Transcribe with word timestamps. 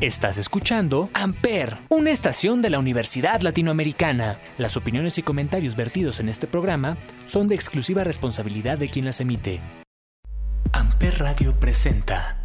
Estás 0.00 0.38
escuchando 0.38 1.10
Amper, 1.12 1.76
una 1.88 2.12
estación 2.12 2.62
de 2.62 2.70
la 2.70 2.78
Universidad 2.78 3.40
Latinoamericana. 3.40 4.38
Las 4.56 4.76
opiniones 4.76 5.18
y 5.18 5.24
comentarios 5.24 5.74
vertidos 5.74 6.20
en 6.20 6.28
este 6.28 6.46
programa 6.46 6.96
son 7.24 7.48
de 7.48 7.56
exclusiva 7.56 8.04
responsabilidad 8.04 8.78
de 8.78 8.88
quien 8.88 9.06
las 9.06 9.20
emite. 9.20 9.58
Amper 10.72 11.18
Radio 11.18 11.58
presenta. 11.58 12.36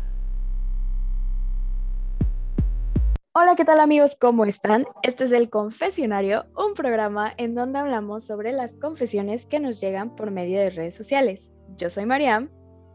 Hola, 3.36 3.56
¿qué 3.56 3.66
tal 3.66 3.82
amigos? 3.82 4.18
¿Cómo 4.20 4.46
están? 4.46 4.86
Este 5.04 5.26
es 5.26 5.32
El 5.32 5.52
Confesionario, 5.52 6.48
un 6.58 6.74
programa 6.74 7.36
en 7.38 7.54
donde 7.54 7.78
hablamos 7.78 8.24
sobre 8.26 8.52
las 8.52 8.74
confesiones 8.78 9.46
que 9.46 9.60
nos 9.60 9.80
llegan 9.80 10.16
por 10.16 10.32
medio 10.32 10.60
de 10.60 10.72
redes 10.72 10.96
sociales. 10.96 11.52
Yo 11.78 11.92
soy 11.92 12.08
Mariam. 12.08 12.50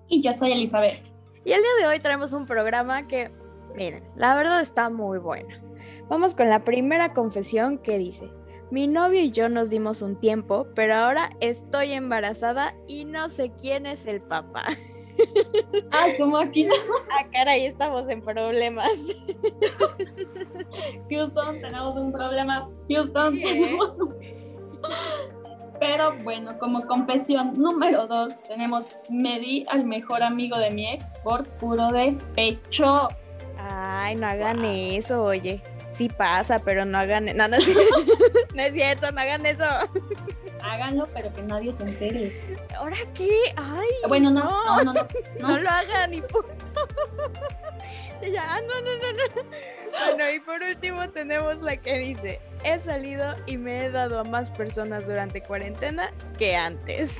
Y 0.08 0.20
yo 0.20 0.32
soy 0.32 0.50
Elizabeth. 0.50 1.04
Y 1.44 1.52
el 1.52 1.60
día 1.62 1.70
de 1.80 1.86
hoy 1.86 2.00
traemos 2.00 2.32
un 2.32 2.44
programa 2.44 3.06
que 3.06 3.30
Miren, 3.78 4.02
la 4.16 4.34
verdad 4.34 4.60
está 4.60 4.90
muy 4.90 5.18
buena. 5.18 5.62
Vamos 6.08 6.34
con 6.34 6.48
la 6.48 6.64
primera 6.64 7.14
confesión 7.14 7.78
que 7.78 7.96
dice, 7.96 8.28
mi 8.72 8.88
novio 8.88 9.20
y 9.20 9.30
yo 9.30 9.48
nos 9.48 9.70
dimos 9.70 10.02
un 10.02 10.18
tiempo, 10.18 10.66
pero 10.74 10.96
ahora 10.96 11.30
estoy 11.40 11.92
embarazada 11.92 12.74
y 12.88 13.04
no 13.04 13.28
sé 13.28 13.52
quién 13.52 13.86
es 13.86 14.04
el 14.06 14.20
papá. 14.20 14.64
Ah, 15.90 16.06
su 16.16 16.26
máquina. 16.26 16.72
Ah, 17.10 17.26
caray, 17.32 17.66
estamos 17.66 18.08
en 18.08 18.22
problemas. 18.22 18.92
Houston, 21.10 21.60
tenemos 21.60 21.96
un 21.96 22.12
problema. 22.12 22.70
Houston, 22.88 23.40
tenemos 23.40 23.94
Pero 25.80 26.12
bueno, 26.22 26.56
como 26.60 26.86
confesión 26.86 27.54
número 27.56 28.06
dos, 28.06 28.32
tenemos 28.46 28.86
me 29.10 29.40
di 29.40 29.66
al 29.68 29.86
mejor 29.86 30.22
amigo 30.22 30.56
de 30.56 30.70
mi 30.70 30.86
ex 30.86 31.04
por 31.24 31.42
puro 31.58 31.88
despecho. 31.88 33.08
Ay, 33.58 34.14
no 34.16 34.26
hagan 34.26 34.64
eso, 34.64 35.22
oye. 35.22 35.62
Sí 35.92 36.08
pasa, 36.08 36.60
pero 36.60 36.84
no 36.84 36.96
hagan... 36.98 37.26
No, 37.36 37.48
no, 37.48 37.56
es 37.56 37.66
no 38.54 38.62
es 38.62 38.72
cierto, 38.72 39.10
no 39.10 39.20
hagan 39.20 39.44
eso. 39.44 39.64
Háganlo, 40.62 41.08
pero 41.12 41.32
que 41.32 41.42
nadie 41.42 41.72
se 41.72 41.82
entere. 41.82 42.58
¿Ahora 42.76 42.96
qué? 43.14 43.30
Ay. 43.56 43.88
Bueno, 44.06 44.30
no, 44.30 44.44
no, 44.44 44.84
no, 44.84 44.92
no. 44.92 45.08
No, 45.40 45.48
no 45.48 45.58
lo 45.62 45.68
hagan, 45.68 46.14
y 46.14 46.20
punto. 46.20 46.48
ya, 48.22 48.60
no, 48.60 48.80
no, 48.80 48.94
no, 48.96 49.12
no. 49.12 49.48
Bueno, 49.90 50.30
y 50.30 50.40
por 50.40 50.62
último 50.62 51.08
tenemos 51.10 51.60
la 51.62 51.76
que 51.76 51.98
dice, 51.98 52.40
he 52.64 52.78
salido 52.80 53.34
y 53.46 53.56
me 53.56 53.84
he 53.84 53.90
dado 53.90 54.20
a 54.20 54.24
más 54.24 54.50
personas 54.50 55.06
durante 55.06 55.42
cuarentena 55.42 56.12
que 56.38 56.56
antes. 56.56 57.12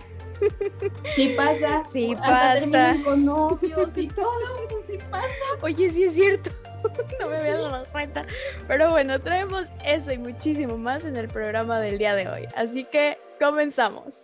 Sí 1.15 1.35
pasa. 1.37 1.83
Sí 1.93 2.13
Hasta 2.13 2.71
pasa. 2.71 2.97
con 3.05 3.25
novios 3.25 3.91
y 3.97 4.09
todo, 4.09 4.69
pues 4.69 4.85
sí 4.87 4.99
pasa. 5.11 5.29
Oye, 5.63 5.91
sí 5.91 6.05
es 6.05 6.15
cierto. 6.15 6.51
No 7.21 7.29
me 7.29 7.37
había 7.37 7.59
dado 7.59 7.85
cuenta. 7.91 8.25
Pero 8.69 8.91
bueno, 8.91 9.19
traemos 9.19 9.65
eso 9.85 10.13
y 10.13 10.19
muchísimo 10.19 10.79
más 10.79 11.05
en 11.05 11.17
el 11.17 11.27
programa 11.27 11.81
del 11.81 11.99
día 11.99 12.15
de 12.15 12.29
hoy. 12.29 12.47
Así 12.55 12.85
que 12.85 13.19
comenzamos. 13.41 14.15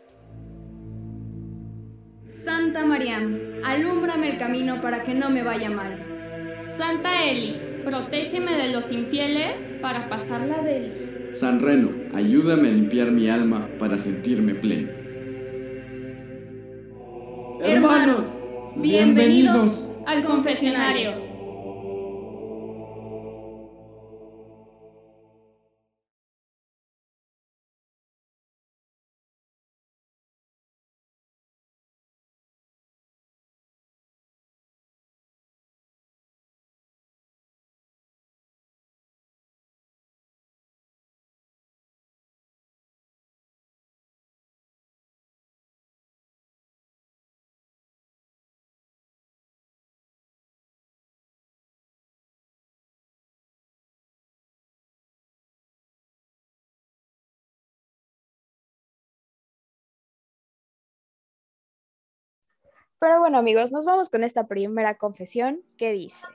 Santa 2.28 2.84
María, 2.84 3.18
alúmbrame 3.64 4.30
el 4.30 4.38
camino 4.38 4.80
para 4.80 5.02
que 5.02 5.14
no 5.14 5.30
me 5.30 5.42
vaya 5.42 5.68
mal. 5.68 6.60
Santa 6.62 7.24
Eli, 7.24 7.80
protégeme 7.84 8.52
de 8.54 8.72
los 8.72 8.90
infieles 8.92 9.74
para 9.82 10.08
pasarla 10.08 10.62
de 10.62 10.76
él. 10.76 11.28
San 11.32 11.60
Reno, 11.60 11.90
ayúdame 12.14 12.68
a 12.68 12.72
limpiar 12.72 13.10
mi 13.10 13.28
alma 13.28 13.68
para 13.78 13.98
sentirme 13.98 14.54
pleno. 14.54 15.03
Hermanos, 17.64 18.26
bienvenidos 18.76 19.90
Al 20.06 20.22
confesionario. 20.22 21.23
Pero 62.98 63.20
bueno 63.20 63.38
amigos, 63.38 63.70
nos 63.72 63.84
vamos 63.84 64.08
con 64.08 64.24
esta 64.24 64.46
primera 64.46 64.94
confesión 64.96 65.60
que 65.76 65.92
dice, 65.92 66.26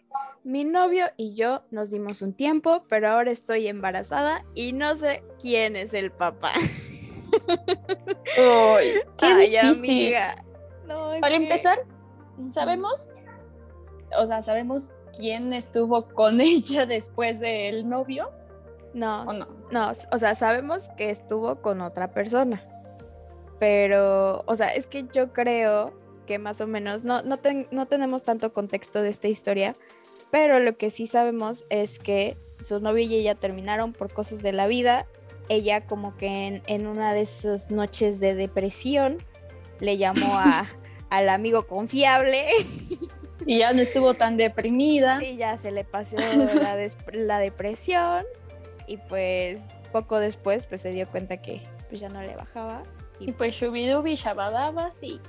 mi 0.44 0.64
novio 0.64 1.06
y 1.18 1.34
yo 1.34 1.64
nos 1.72 1.90
dimos 1.90 2.22
un 2.22 2.34
tiempo, 2.34 2.84
pero 2.90 3.10
ahora 3.10 3.32
estoy 3.32 3.68
embarazada 3.68 4.46
y 4.54 4.74
no 4.74 4.96
sé 4.96 5.24
quién 5.42 5.76
es 5.76 5.94
el 5.94 6.12
papá. 6.12 6.54
Uy, 8.38 9.02
qué 9.18 9.26
Ay, 9.26 9.50
difícil. 9.50 9.90
amiga. 10.16 10.36
No, 10.86 11.12
Para 11.22 11.36
empezar, 11.36 11.80
sabemos, 12.50 13.10
o 14.18 14.26
sea, 14.28 14.42
sabemos 14.42 14.92
quién 15.18 15.54
estuvo 15.54 16.08
con 16.08 16.40
ella 16.42 16.86
después 16.86 17.40
del 17.40 17.88
novio 17.88 18.30
No, 18.94 19.24
o 19.24 19.34
no. 19.34 19.48
no, 19.72 19.92
o 20.12 20.18
sea, 20.20 20.36
sabemos 20.36 20.90
que 20.98 21.10
estuvo 21.10 21.62
con 21.62 21.82
otra 21.82 22.12
persona. 22.12 22.64
Pero, 23.60 24.44
o 24.48 24.56
sea, 24.56 24.70
es 24.74 24.88
que 24.88 25.06
yo 25.12 25.34
creo 25.34 25.94
que 26.30 26.38
más 26.38 26.62
o 26.62 26.68
menos, 26.68 27.04
no, 27.06 27.24
no, 27.24 27.38
ten- 27.38 27.68
no 27.72 27.88
tenemos 27.88 28.24
tanto 28.24 28.54
contexto 28.54 29.02
de 29.02 29.10
esta 29.10 29.28
historia, 29.28 29.76
pero 30.30 30.60
lo 30.60 30.78
que 30.78 30.92
sí 30.92 31.08
sabemos 31.08 31.66
es 31.72 31.98
que 31.98 32.38
su 32.60 32.80
novio 32.80 33.04
y 33.04 33.16
ella 33.16 33.34
terminaron 33.34 33.94
por 33.94 34.14
cosas 34.14 34.44
de 34.44 34.52
la 34.52 34.68
vida. 34.68 35.08
Ella 35.48 35.88
como 35.88 36.16
que 36.18 36.28
en, 36.46 36.62
en 36.68 36.86
una 36.86 37.16
de 37.16 37.22
esas 37.22 37.72
noches 37.72 38.20
de 38.20 38.36
depresión 38.36 39.18
le 39.80 39.98
llamó 39.98 40.36
a, 40.38 40.68
al 41.10 41.30
amigo 41.30 41.66
confiable 41.66 42.46
Y 43.48 43.58
ya 43.58 43.74
no 43.74 43.82
estuvo 43.82 44.14
tan 44.14 44.38
deprimida. 44.38 45.24
y 45.24 45.36
ya 45.36 45.58
se 45.58 45.72
le 45.72 45.84
pasó 45.84 46.18
la, 46.18 46.78
la 47.12 47.40
depresión 47.40 48.24
y 48.86 48.98
pues 48.98 49.62
poco 49.92 50.20
después 50.20 50.68
pues 50.68 50.82
se 50.82 50.92
dio 50.92 51.10
cuenta 51.10 51.38
que 51.42 51.64
pues 51.90 52.00
ya 52.02 52.10
no 52.10 52.22
le 52.22 52.36
bajaba 52.36 52.84
Y 53.20 53.32
pues 53.32 53.56
shubidubi, 53.56 54.14
shabadabas 54.14 55.02
y, 55.02 55.20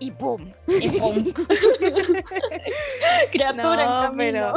y 0.00 0.10
¡pum! 0.12 0.52
y 0.66 0.88
pum. 0.90 1.24
Criatura 3.32 3.82
en 3.82 3.88
No, 3.88 4.00
camino. 4.02 4.16
pero... 4.16 4.54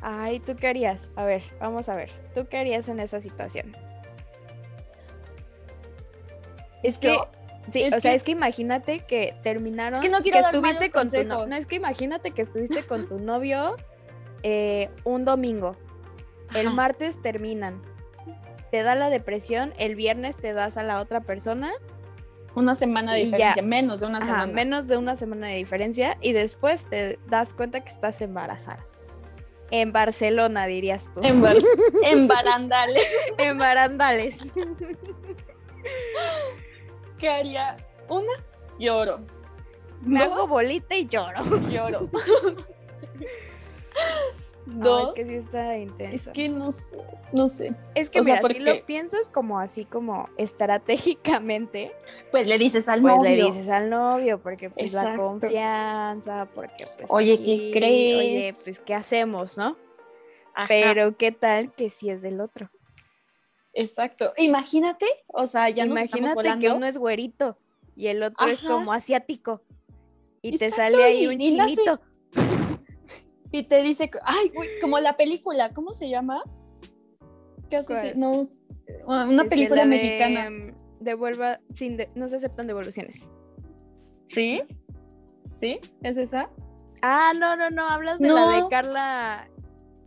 Ay, 0.00 0.40
¿tú 0.40 0.54
qué 0.56 0.68
harías? 0.68 1.10
A 1.16 1.24
ver, 1.24 1.42
vamos 1.60 1.88
a 1.88 1.96
ver. 1.96 2.10
¿Tú 2.34 2.46
qué 2.48 2.58
harías 2.58 2.88
en 2.88 3.00
esa 3.00 3.20
situación? 3.20 3.76
Es 6.82 6.98
que... 6.98 7.08
Yo- 7.14 7.28
Sí, 7.70 7.82
es 7.82 7.92
o 7.94 8.00
sea, 8.00 8.12
que- 8.12 8.16
es 8.16 8.24
que 8.24 8.30
imagínate 8.32 9.00
que 9.00 9.36
terminaron. 9.42 9.92
Es 9.92 10.00
que 10.00 10.08
no 10.08 10.22
quiero 10.22 10.40
dar 10.40 10.54
estuviste 10.54 10.90
con 10.90 11.10
tu 11.10 11.22
no, 11.24 11.44
es 11.44 11.66
que 11.66 11.76
imagínate 11.76 12.30
que 12.30 12.40
estuviste 12.40 12.82
con 12.86 13.06
tu 13.06 13.18
novio 13.18 13.76
eh, 14.42 14.88
un 15.04 15.26
domingo. 15.26 15.76
El 16.54 16.70
martes 16.70 17.20
terminan. 17.20 17.82
Te 18.70 18.82
da 18.82 18.94
la 18.94 19.10
depresión, 19.10 19.74
el 19.76 19.96
viernes 19.96 20.38
te 20.38 20.54
das 20.54 20.78
a 20.78 20.82
la 20.82 20.98
otra 20.98 21.20
persona, 21.20 21.70
Una 22.58 22.74
semana 22.74 23.14
de 23.14 23.20
ya. 23.20 23.24
diferencia, 23.26 23.62
menos 23.62 24.00
de 24.00 24.06
una 24.06 24.18
ajá, 24.18 24.26
semana. 24.26 24.52
menos 24.52 24.86
de 24.88 24.96
una 24.96 25.14
semana 25.14 25.46
de 25.46 25.54
diferencia, 25.56 26.16
y 26.20 26.32
después 26.32 26.84
te 26.86 27.18
das 27.28 27.54
cuenta 27.54 27.80
que 27.84 27.90
estás 27.90 28.20
embarazada. 28.20 28.84
En 29.70 29.92
Barcelona, 29.92 30.66
dirías 30.66 31.06
tú. 31.14 31.20
En, 31.22 31.40
bar- 31.40 31.54
en 32.04 32.26
barandales. 32.26 33.08
en 33.38 33.58
barandales. 33.58 34.38
¿Qué 37.18 37.28
haría? 37.28 37.76
Una, 38.08 38.32
lloro. 38.78 39.20
Me 40.02 40.20
hago 40.22 40.36
Dos, 40.36 40.48
bolita 40.48 40.96
y 40.96 41.06
lloro. 41.06 41.44
lloro. 41.68 42.08
No, 44.68 44.84
Dos, 44.84 45.08
es 45.08 45.14
que 45.14 45.24
sí 45.24 45.34
está 45.36 45.78
intenso. 45.78 46.14
es 46.14 46.34
que 46.34 46.48
no 46.50 46.70
sé, 46.72 46.98
no 47.32 47.48
sé. 47.48 47.74
Es 47.94 48.10
que 48.10 48.20
O 48.20 48.22
sea, 48.22 48.42
si 48.42 48.58
lo 48.58 48.84
piensas 48.84 49.28
como 49.28 49.58
así 49.58 49.84
como 49.86 50.28
estratégicamente, 50.36 51.92
Pues 52.30 52.46
le 52.46 52.58
dices 52.58 52.88
al 52.88 53.00
pues 53.00 53.14
novio. 53.16 53.30
le 53.30 53.44
dices 53.44 53.68
al 53.70 53.88
novio, 53.88 54.40
porque 54.42 54.68
pues 54.70 54.92
la 54.92 55.16
confianza, 55.16 56.46
porque 56.54 56.84
pues 56.96 57.08
Oye, 57.10 57.38
¿qué 57.42 57.70
crees? 57.72 58.16
Oye, 58.18 58.54
pues 58.64 58.80
¿qué 58.80 58.94
hacemos, 58.94 59.56
no? 59.56 59.76
Ajá, 60.54 60.66
Pero 60.68 61.16
¿qué 61.16 61.32
tal 61.32 61.72
que 61.72 61.88
si 61.88 62.10
es 62.10 62.20
del 62.20 62.40
otro? 62.40 62.70
Exacto. 63.72 64.32
Imagínate, 64.36 65.06
o 65.28 65.46
sea, 65.46 65.70
ya 65.70 65.86
nos 65.86 65.98
estamos 65.98 66.10
Imagínate 66.32 66.34
volando. 66.34 66.66
que 66.66 66.72
uno 66.74 66.86
es 66.86 66.98
güerito 66.98 67.56
y 67.96 68.08
el 68.08 68.22
otro 68.22 68.46
es 68.48 68.60
como 68.62 68.92
asiático 68.92 69.62
y 70.42 70.58
te 70.58 70.70
sale 70.70 71.02
ahí 71.02 71.24
y- 71.24 71.26
un 71.28 71.40
y 71.40 71.52
nace- 71.52 71.74
chinito. 71.76 72.00
Y 73.52 73.62
te 73.64 73.82
dice, 73.82 74.10
ay, 74.24 74.50
güey, 74.54 74.68
como 74.80 74.98
la 75.00 75.16
película, 75.16 75.70
¿cómo 75.72 75.92
se 75.92 76.08
llama? 76.08 76.42
¿Qué 77.70 77.76
hace? 77.76 77.94
¿Cuál? 77.94 78.18
No, 78.18 78.48
una 79.06 79.42
Este, 79.42 79.44
película 79.48 79.82
de, 79.82 79.86
mexicana. 79.88 80.50
devuelva, 81.00 81.60
sin 81.72 81.96
de- 81.96 82.08
no 82.14 82.28
se 82.28 82.36
aceptan 82.36 82.66
devoluciones. 82.66 83.26
¿Sí? 84.26 84.62
¿Sí? 85.54 85.80
¿Es 86.02 86.18
esa? 86.18 86.50
Ah, 87.02 87.32
no, 87.38 87.56
no, 87.56 87.70
no, 87.70 87.86
hablas 87.88 88.18
de 88.18 88.28
la 88.28 88.46
de. 88.50 88.68
Carla. 88.68 89.48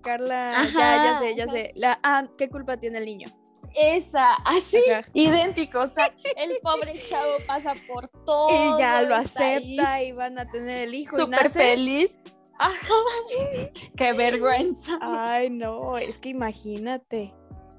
Carla, 0.02 0.52
ya, 0.52 0.62
Ajá, 0.62 1.04
ya 1.14 1.20
sé, 1.20 1.36
ya 1.36 1.44
ajá. 1.44 1.54
sé. 1.54 1.72
La, 1.76 2.00
ah, 2.04 2.28
¿qué 2.38 2.50
culpa 2.50 2.78
tiene 2.78 2.98
el 2.98 3.06
niño? 3.06 3.28
Esa, 3.76 4.34
así, 4.46 4.80
Ajá. 4.92 5.08
idéntico. 5.14 5.80
O 5.82 5.88
sea, 5.88 6.14
el 6.38 6.58
pobre 6.62 7.00
chavo 7.08 7.34
pasa 7.48 7.74
por 7.88 8.08
todo. 8.26 8.50
y 8.78 8.80
ya 8.80 9.02
lo 9.04 9.16
ahí 9.16 9.24
acepta 9.26 10.04
y 10.04 10.12
van 10.12 10.40
a 10.40 10.50
tener 10.50 10.84
el 10.88 10.96
hijo. 10.96 11.16
y 11.18 11.20
Súper 11.22 11.44
nace. 11.44 11.50
feliz. 11.60 12.20
Qué 13.96 14.14
vergüenza. 14.14 14.98
Ay, 15.02 15.50
no, 15.50 15.98
es 15.98 16.18
que 16.18 16.30
imagínate. 16.30 17.34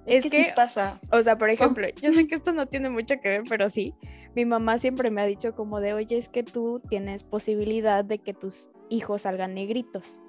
es, 0.06 0.24
es 0.24 0.30
que, 0.30 0.44
sí 0.44 0.50
pasa. 0.54 1.00
O 1.12 1.22
sea, 1.22 1.38
por 1.38 1.50
ejemplo, 1.50 1.86
yo 2.00 2.12
sé 2.12 2.26
que 2.26 2.34
esto 2.34 2.52
no 2.52 2.66
tiene 2.66 2.90
mucho 2.90 3.20
que 3.20 3.28
ver, 3.28 3.42
pero 3.48 3.70
sí, 3.70 3.94
mi 4.34 4.44
mamá 4.44 4.78
siempre 4.78 5.10
me 5.10 5.20
ha 5.20 5.26
dicho 5.26 5.54
como 5.54 5.80
de, 5.80 5.94
oye, 5.94 6.16
es 6.16 6.28
que 6.28 6.42
tú 6.42 6.80
tienes 6.88 7.22
posibilidad 7.22 8.04
de 8.04 8.18
que 8.18 8.34
tus 8.34 8.70
hijos 8.88 9.22
salgan 9.22 9.54
negritos. 9.54 10.20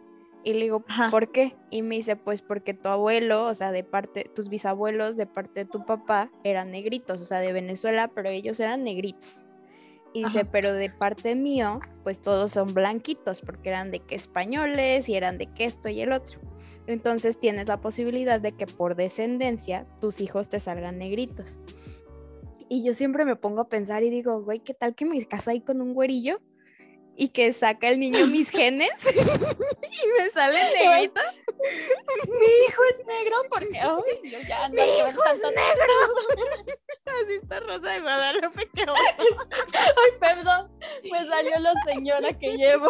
Y 0.45 0.53
le 0.53 0.63
digo, 0.63 0.83
Ajá. 0.89 1.09
¿por 1.09 1.31
qué? 1.31 1.55
Y 1.69 1.83
me 1.83 1.95
dice, 1.95 2.17
pues 2.17 2.41
porque 2.41 2.73
tu 2.73 2.89
abuelo, 2.89 3.45
o 3.45 3.55
sea, 3.55 3.71
de 3.71 3.83
parte, 3.83 4.29
tus 4.35 4.49
bisabuelos 4.49 5.15
de 5.15 5.25
parte 5.25 5.61
de 5.61 5.65
tu 5.65 5.85
papá 5.85 6.29
eran 6.43 6.69
negritos, 6.69 7.21
o 7.21 7.23
sea, 7.23 7.39
de 7.39 7.53
Venezuela, 7.53 8.11
pero 8.13 8.29
ellos 8.29 8.59
eran 8.59 8.83
negritos. 8.83 9.47
Y 10.13 10.23
dice, 10.23 10.45
pero 10.45 10.73
de 10.73 10.89
parte 10.91 11.35
mío, 11.35 11.79
pues 12.03 12.21
todos 12.21 12.51
son 12.51 12.73
blanquitos, 12.73 13.41
porque 13.41 13.69
eran 13.69 13.89
de 13.89 13.99
que 13.99 14.13
españoles 14.13 15.09
y 15.09 15.15
eran 15.15 15.39
de 15.39 15.47
que 15.47 15.65
esto 15.65 15.89
y 15.89 16.01
el 16.01 16.11
otro. 16.11 16.39
Entonces 16.85 17.39
tienes 17.39 17.67
la 17.67 17.81
posibilidad 17.81 18.39
de 18.39 18.51
que 18.51 18.67
por 18.67 18.95
descendencia 18.95 19.87
tus 19.99 20.21
hijos 20.21 20.49
te 20.49 20.59
salgan 20.59 20.99
negritos. 20.99 21.59
Y 22.69 22.83
yo 22.83 22.93
siempre 22.93 23.25
me 23.25 23.35
pongo 23.35 23.61
a 23.61 23.69
pensar 23.69 24.03
y 24.03 24.09
digo, 24.09 24.41
güey, 24.43 24.59
¿qué 24.59 24.73
tal 24.73 24.95
que 24.95 25.05
me 25.05 25.25
caso 25.25 25.49
ahí 25.49 25.61
con 25.61 25.81
un 25.81 25.93
güerillo? 25.93 26.41
Y 27.15 27.29
que 27.29 27.53
saca 27.53 27.89
el 27.89 27.99
niño 27.99 28.27
mis 28.27 28.49
genes 28.51 29.05
y 29.15 30.21
me 30.21 30.29
sale 30.31 30.57
negrito. 30.73 31.21
Mi 32.27 32.67
hijo 32.67 32.81
es 32.91 33.05
negro 33.05 33.37
porque, 33.49 33.79
ay, 33.79 34.31
yo 34.31 34.39
ya 34.47 34.67
no 34.69 34.75
que 34.75 35.03
ver 35.03 35.15
tanto 35.15 35.51
negro. 35.51 36.75
Así 37.23 37.33
está 37.41 37.59
Rosa 37.59 37.89
de 37.89 38.01
Guadalupe, 38.01 38.69
oso. 38.83 39.47
Ay, 39.73 40.11
perdón, 40.19 40.71
me 41.11 41.25
salió 41.25 41.59
la 41.59 41.73
señora 41.85 42.33
que 42.37 42.57
llevo. 42.57 42.87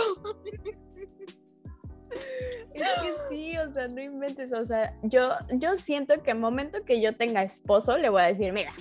Es 2.74 2.84
que 3.02 3.14
sí, 3.30 3.58
o 3.58 3.72
sea, 3.72 3.88
no 3.88 4.02
inventes. 4.02 4.54
O 4.54 4.66
sea, 4.66 4.96
yo, 5.04 5.36
yo 5.52 5.78
siento 5.78 6.22
que 6.24 6.32
el 6.32 6.40
momento 6.40 6.84
que 6.86 7.02
yo 7.02 7.16
tenga 7.16 7.44
esposo, 7.44 7.98
le 7.98 8.10
voy 8.10 8.22
a 8.22 8.26
decir, 8.26 8.54
mira, 8.54 8.74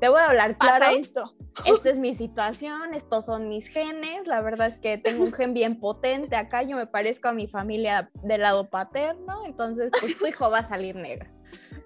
te 0.00 0.08
voy 0.08 0.20
a 0.20 0.26
hablar 0.26 0.56
Pasa 0.56 0.78
claro. 0.78 0.96
esto. 0.96 1.34
Esta 1.64 1.90
es 1.90 1.98
mi 1.98 2.14
situación, 2.14 2.94
estos 2.94 3.26
son 3.26 3.48
mis 3.48 3.68
genes, 3.68 4.26
la 4.26 4.40
verdad 4.40 4.68
es 4.68 4.78
que 4.78 4.98
tengo 4.98 5.24
un 5.24 5.32
gen 5.32 5.54
bien 5.54 5.80
potente 5.80 6.36
acá, 6.36 6.62
yo 6.62 6.76
me 6.76 6.86
parezco 6.86 7.28
a 7.28 7.32
mi 7.32 7.46
familia 7.46 8.10
del 8.22 8.42
lado 8.42 8.70
paterno, 8.70 9.44
entonces 9.46 9.90
pues 10.00 10.18
tu 10.18 10.26
hijo 10.26 10.50
va 10.50 10.58
a 10.58 10.68
salir 10.68 10.94
negro. 10.94 11.30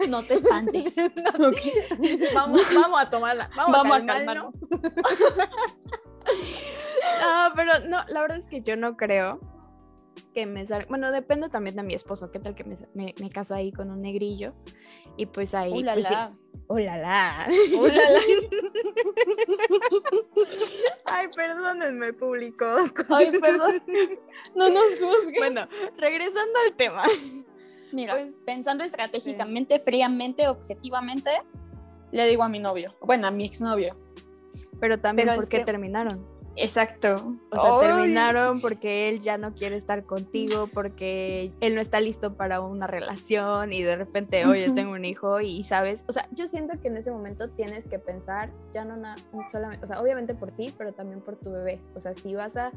No 0.08 0.22
te 0.22 0.34
espantes. 0.34 0.96
Vamos, 2.34 2.74
vamos 2.74 3.00
a 3.00 3.10
tomarla, 3.10 3.50
vamos, 3.54 3.72
Vamos 3.72 3.92
a 3.92 3.96
a 3.96 4.06
calmarnos. 4.06 4.54
No, 7.20 7.52
pero 7.56 7.80
no, 7.88 8.04
la 8.08 8.20
verdad 8.20 8.38
es 8.38 8.46
que 8.46 8.62
yo 8.62 8.76
no 8.76 8.96
creo 8.96 9.38
que 10.34 10.46
me 10.46 10.66
salga, 10.66 10.86
bueno, 10.88 11.10
depende 11.12 11.48
también 11.48 11.76
de 11.76 11.82
mi 11.82 11.94
esposo, 11.94 12.30
qué 12.30 12.38
tal 12.38 12.54
que 12.54 12.64
me, 12.64 12.74
me, 12.94 13.14
me 13.20 13.30
caso 13.30 13.54
ahí 13.54 13.70
con 13.72 13.90
un 13.90 14.00
negrillo 14.02 14.54
y 15.16 15.26
pues 15.26 15.54
ahí, 15.54 15.72
Uh, 15.72 15.80
la, 15.82 15.92
pues, 15.94 16.10
la. 16.10 16.32
Oh, 16.68 16.78
la, 16.78 16.96
la. 16.96 17.46
Uh, 17.78 17.86
la, 17.86 18.10
la. 18.10 18.20
Ay, 21.12 21.28
perdónenme, 21.34 22.12
público. 22.12 22.64
Ay, 23.08 23.30
perdón. 23.38 23.82
No 24.54 24.68
nos 24.70 24.96
juzgues. 24.98 25.38
Bueno, 25.38 25.68
regresando 25.98 26.52
al 26.66 26.72
tema. 26.74 27.02
Mira, 27.92 28.14
pues, 28.14 28.32
pensando 28.46 28.84
estratégicamente, 28.84 29.78
fríamente, 29.80 30.48
objetivamente, 30.48 31.30
le 32.10 32.26
digo 32.26 32.42
a 32.42 32.48
mi 32.48 32.58
novio, 32.58 32.96
bueno, 33.02 33.26
a 33.26 33.30
mi 33.30 33.44
exnovio. 33.44 33.96
Pero 34.80 34.98
también 34.98 35.28
Pero 35.28 35.40
porque 35.40 35.58
que- 35.58 35.64
terminaron. 35.64 36.26
Exacto. 36.56 37.34
O 37.50 37.58
sea, 37.58 37.70
Ay. 37.78 37.86
terminaron 37.86 38.60
porque 38.60 39.08
él 39.08 39.20
ya 39.20 39.38
no 39.38 39.54
quiere 39.54 39.76
estar 39.76 40.04
contigo, 40.04 40.68
porque 40.72 41.52
él 41.60 41.74
no 41.74 41.80
está 41.80 42.00
listo 42.00 42.34
para 42.34 42.60
una 42.60 42.86
relación 42.86 43.72
y 43.72 43.82
de 43.82 43.96
repente, 43.96 44.44
oye, 44.46 44.70
tengo 44.70 44.92
un 44.92 45.04
hijo 45.04 45.40
y 45.40 45.62
sabes, 45.62 46.04
o 46.08 46.12
sea, 46.12 46.28
yo 46.32 46.46
siento 46.46 46.74
que 46.80 46.88
en 46.88 46.96
ese 46.96 47.10
momento 47.10 47.48
tienes 47.50 47.86
que 47.86 47.98
pensar 47.98 48.50
ya 48.72 48.84
no 48.84 48.96
na- 48.96 49.16
solamente, 49.50 49.84
o 49.84 49.86
sea, 49.86 50.00
obviamente 50.00 50.34
por 50.34 50.52
ti, 50.52 50.72
pero 50.76 50.92
también 50.92 51.20
por 51.20 51.36
tu 51.36 51.50
bebé. 51.50 51.80
O 51.94 52.00
sea, 52.00 52.14
si 52.14 52.34
vas 52.34 52.56
a, 52.56 52.72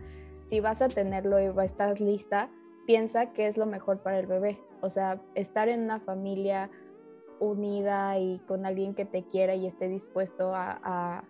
si 0.45 0.59
vas 0.59 0.81
a 0.81 0.87
tenerlo 0.87 1.39
y 1.39 1.65
estar 1.65 1.99
lista, 1.99 2.49
piensa 2.85 3.33
qué 3.33 3.47
es 3.47 3.57
lo 3.57 3.65
mejor 3.65 3.99
para 3.99 4.19
el 4.19 4.27
bebé. 4.27 4.59
O 4.81 4.89
sea, 4.89 5.19
estar 5.33 5.69
en 5.69 5.83
una 5.83 5.99
familia 5.99 6.69
unida 7.39 8.17
y 8.19 8.39
con 8.47 8.65
alguien 8.65 8.93
que 8.93 9.05
te 9.05 9.23
quiera 9.23 9.55
y 9.55 9.67
esté 9.67 9.89
dispuesto 9.89 10.55
a, 10.55 10.79
a, 10.83 11.23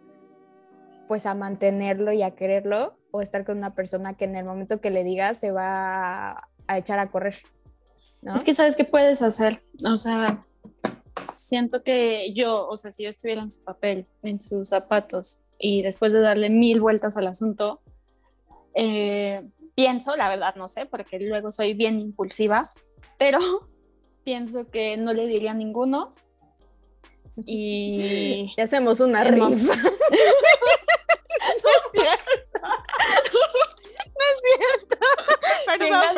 pues 1.07 1.25
a 1.25 1.33
mantenerlo 1.33 2.11
y 2.11 2.21
a 2.21 2.31
quererlo 2.31 2.97
o 3.11 3.21
estar 3.21 3.45
con 3.45 3.57
una 3.57 3.75
persona 3.75 4.15
que 4.15 4.25
en 4.25 4.35
el 4.35 4.45
momento 4.45 4.81
que 4.81 4.89
le 4.89 5.03
digas 5.03 5.39
se 5.39 5.51
va 5.51 6.31
a, 6.67 6.77
echar 6.77 6.99
a 6.99 7.09
correr. 7.09 7.37
¿no? 8.21 8.33
Es 8.33 8.43
que 8.43 8.53
sabes 8.53 8.75
qué 8.75 8.83
puedes 8.83 9.21
hacer. 9.21 9.61
O 9.85 9.97
sea, 9.97 10.45
siento 11.31 11.83
que 11.83 12.33
yo, 12.33 12.67
o 12.67 12.77
sea, 12.77 12.91
si 12.91 13.03
yo 13.03 13.09
estuviera 13.09 13.41
en 13.41 13.51
su 13.51 13.63
papel, 13.63 14.07
en 14.23 14.39
sus 14.39 14.69
zapatos, 14.69 15.39
y 15.57 15.81
después 15.81 16.11
de 16.13 16.19
darle 16.19 16.49
mil 16.49 16.81
vueltas 16.81 17.17
al 17.17 17.27
asunto, 17.27 17.81
eh, 18.73 19.47
pienso, 19.73 20.15
la 20.15 20.29
verdad 20.29 20.55
no 20.55 20.67
sé, 20.67 20.85
porque 20.85 21.19
luego 21.19 21.51
soy 21.51 21.73
bien 21.73 21.99
impulsiva, 21.99 22.67
pero 23.17 23.39
pienso 24.23 24.69
que 24.69 24.97
no 24.97 25.13
le 25.13 25.27
diría 25.27 25.51
a 25.51 25.55
ninguno. 25.55 26.09
Y 27.37 28.53
Y 28.57 28.61
hacemos 28.61 28.99
una 28.99 29.23
rifa. 29.23 29.47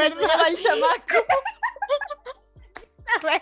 lleva 0.10 0.34
al 0.34 0.58
chamaco. 0.58 1.26
A 3.06 3.26
ver. 3.26 3.42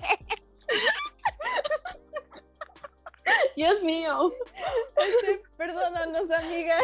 Dios 3.55 3.81
mío, 3.81 4.31
Perdónanos, 5.57 6.29
amiga. 6.31 6.75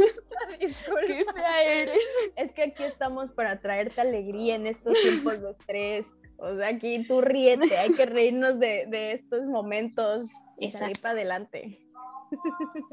Disculpa. 0.60 1.00
qué 1.06 1.24
fea 1.32 1.62
eres. 1.62 2.02
Es 2.36 2.52
que 2.52 2.62
aquí 2.64 2.82
estamos 2.82 3.30
para 3.30 3.60
traerte 3.60 4.00
alegría 4.00 4.56
en 4.56 4.66
estos 4.66 5.00
tiempos 5.00 5.40
de 5.40 5.50
estrés. 5.52 6.06
O 6.36 6.56
sea, 6.56 6.68
aquí 6.68 7.06
tú 7.06 7.20
ríete, 7.20 7.76
hay 7.76 7.92
que 7.92 8.06
reírnos 8.06 8.58
de, 8.58 8.86
de 8.88 9.12
estos 9.12 9.44
momentos 9.44 10.30
y 10.58 10.70
salir 10.70 11.00
para 11.00 11.12
adelante. 11.12 11.78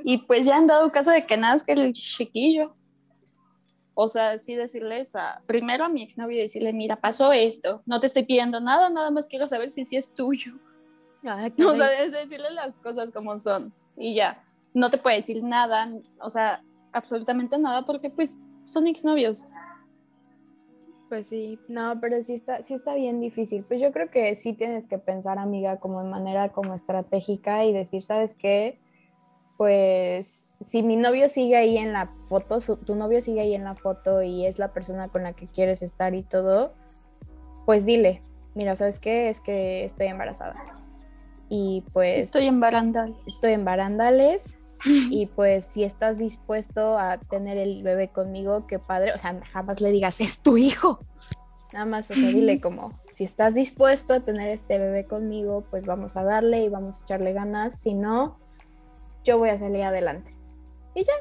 Y 0.04 0.20
pues 0.20 0.46
ya 0.46 0.58
han 0.58 0.68
dado 0.68 0.92
caso 0.92 1.12
de 1.12 1.25
que 1.25 1.38
nazca 1.38 1.74
el 1.74 1.94
chiquillo. 1.94 2.75
O 3.96 4.10
sea, 4.10 4.38
sí 4.40 4.56
decirles 4.56 5.16
a, 5.16 5.42
primero 5.48 5.86
a 5.86 5.90
mi 5.90 6.04
exnovio 6.04 6.38
decirle, 6.38 6.74
mira, 6.74 6.98
pasó 6.98 7.32
esto, 7.32 7.82
no 7.86 8.00
te 8.00 8.08
estoy 8.08 8.24
pidiendo 8.24 8.60
nada, 8.60 8.90
nada 8.90 9.10
más 9.10 9.28
quiero 9.28 9.48
saber 9.48 9.70
si 9.70 9.86
sí 9.86 9.96
es 9.96 10.14
tuyo. 10.14 10.54
O 11.68 11.75
sea, 11.75 12.04
es 12.04 12.12
decirle 12.12 12.52
las 12.52 12.78
cosas 12.78 13.12
como 13.12 13.38
son. 13.40 13.74
Y 13.98 14.14
ya, 14.14 14.44
no 14.75 14.92
te 14.92 14.98
puede 14.98 15.16
decir 15.16 15.44
nada, 15.44 15.90
o 16.20 16.30
sea, 16.30 16.62
absolutamente 16.92 17.58
nada, 17.58 17.86
porque 17.86 18.10
pues 18.10 18.38
son 18.64 18.88
exnovios. 18.88 19.48
Pues 21.10 21.28
sí, 21.28 21.60
no, 21.68 22.00
pero 22.02 22.22
sí 22.24 22.34
está, 22.34 22.64
sí 22.64 22.74
está 22.74 22.96
bien 22.96 23.20
difícil. 23.22 23.64
Pues 23.64 23.80
yo 23.80 23.92
creo 23.92 24.10
que 24.10 24.36
sí 24.36 24.54
tienes 24.54 24.88
que 24.88 24.98
pensar, 24.98 25.38
amiga, 25.38 25.78
como 25.80 26.04
de 26.04 26.10
manera 26.10 26.52
como 26.52 26.74
estratégica 26.74 27.64
y 27.64 27.74
decir, 27.74 28.04
¿sabes 28.04 28.36
qué? 28.36 28.80
Pues 29.58 30.45
si 30.62 30.84
mi 30.84 30.96
novio 30.96 31.30
sigue 31.30 31.56
ahí 31.58 31.78
en 31.78 31.94
la 31.94 32.10
foto, 32.28 32.62
su- 32.62 32.78
tu 32.78 32.96
novio 32.96 33.22
sigue 33.22 33.42
ahí 33.42 33.54
en 33.56 33.64
la 33.64 33.76
foto 33.76 34.22
y 34.24 34.46
es 34.46 34.58
la 34.60 34.70
persona 34.74 35.10
con 35.10 35.24
la 35.24 35.34
que 35.34 35.48
quieres 35.48 35.82
estar 35.82 36.16
y 36.16 36.24
todo, 36.24 36.74
pues 37.66 37.86
dile, 37.86 38.22
mira, 38.54 38.76
¿sabes 38.76 39.00
qué? 39.00 39.30
Es 39.30 39.42
que 39.42 39.84
estoy 39.84 40.08
embarazada. 40.08 40.56
Y 41.50 41.84
pues 41.94 42.28
Estoy 42.28 42.46
en 42.48 42.60
barandal. 42.60 43.16
estoy 43.28 43.54
en 43.54 43.66
barandales 43.66 44.58
y 44.86 45.28
pues 45.28 45.66
si 45.66 45.84
estás 45.84 46.18
dispuesto 46.18 46.98
a 46.98 47.18
tener 47.18 47.58
el 47.58 47.84
bebé 47.84 48.10
conmigo, 48.10 48.66
qué 48.68 48.80
padre, 48.80 49.14
o 49.14 49.18
sea, 49.18 49.40
jamás 49.52 49.82
le 49.82 49.92
digas, 49.92 50.20
es 50.22 50.40
tu 50.40 50.58
hijo. 50.58 51.00
Nada 51.74 51.86
más, 51.86 52.10
o 52.10 52.14
sea, 52.14 52.30
dile 52.30 52.60
como, 52.62 52.94
si 53.14 53.24
estás 53.26 53.54
dispuesto 53.54 54.14
a 54.14 54.22
tener 54.22 54.50
este 54.52 54.80
bebé 54.80 55.06
conmigo, 55.06 55.66
pues 55.70 55.86
vamos 55.86 56.16
a 56.18 56.24
darle 56.24 56.64
y 56.64 56.70
vamos 56.70 57.00
a 57.00 57.04
echarle 57.04 57.34
ganas, 57.34 57.78
si 57.78 57.94
no, 57.94 58.38
yo 59.24 59.38
voy 59.38 59.50
a 59.50 59.58
salir 59.58 59.84
adelante. 59.84 60.32
Y 60.96 61.04
ya. 61.04 61.14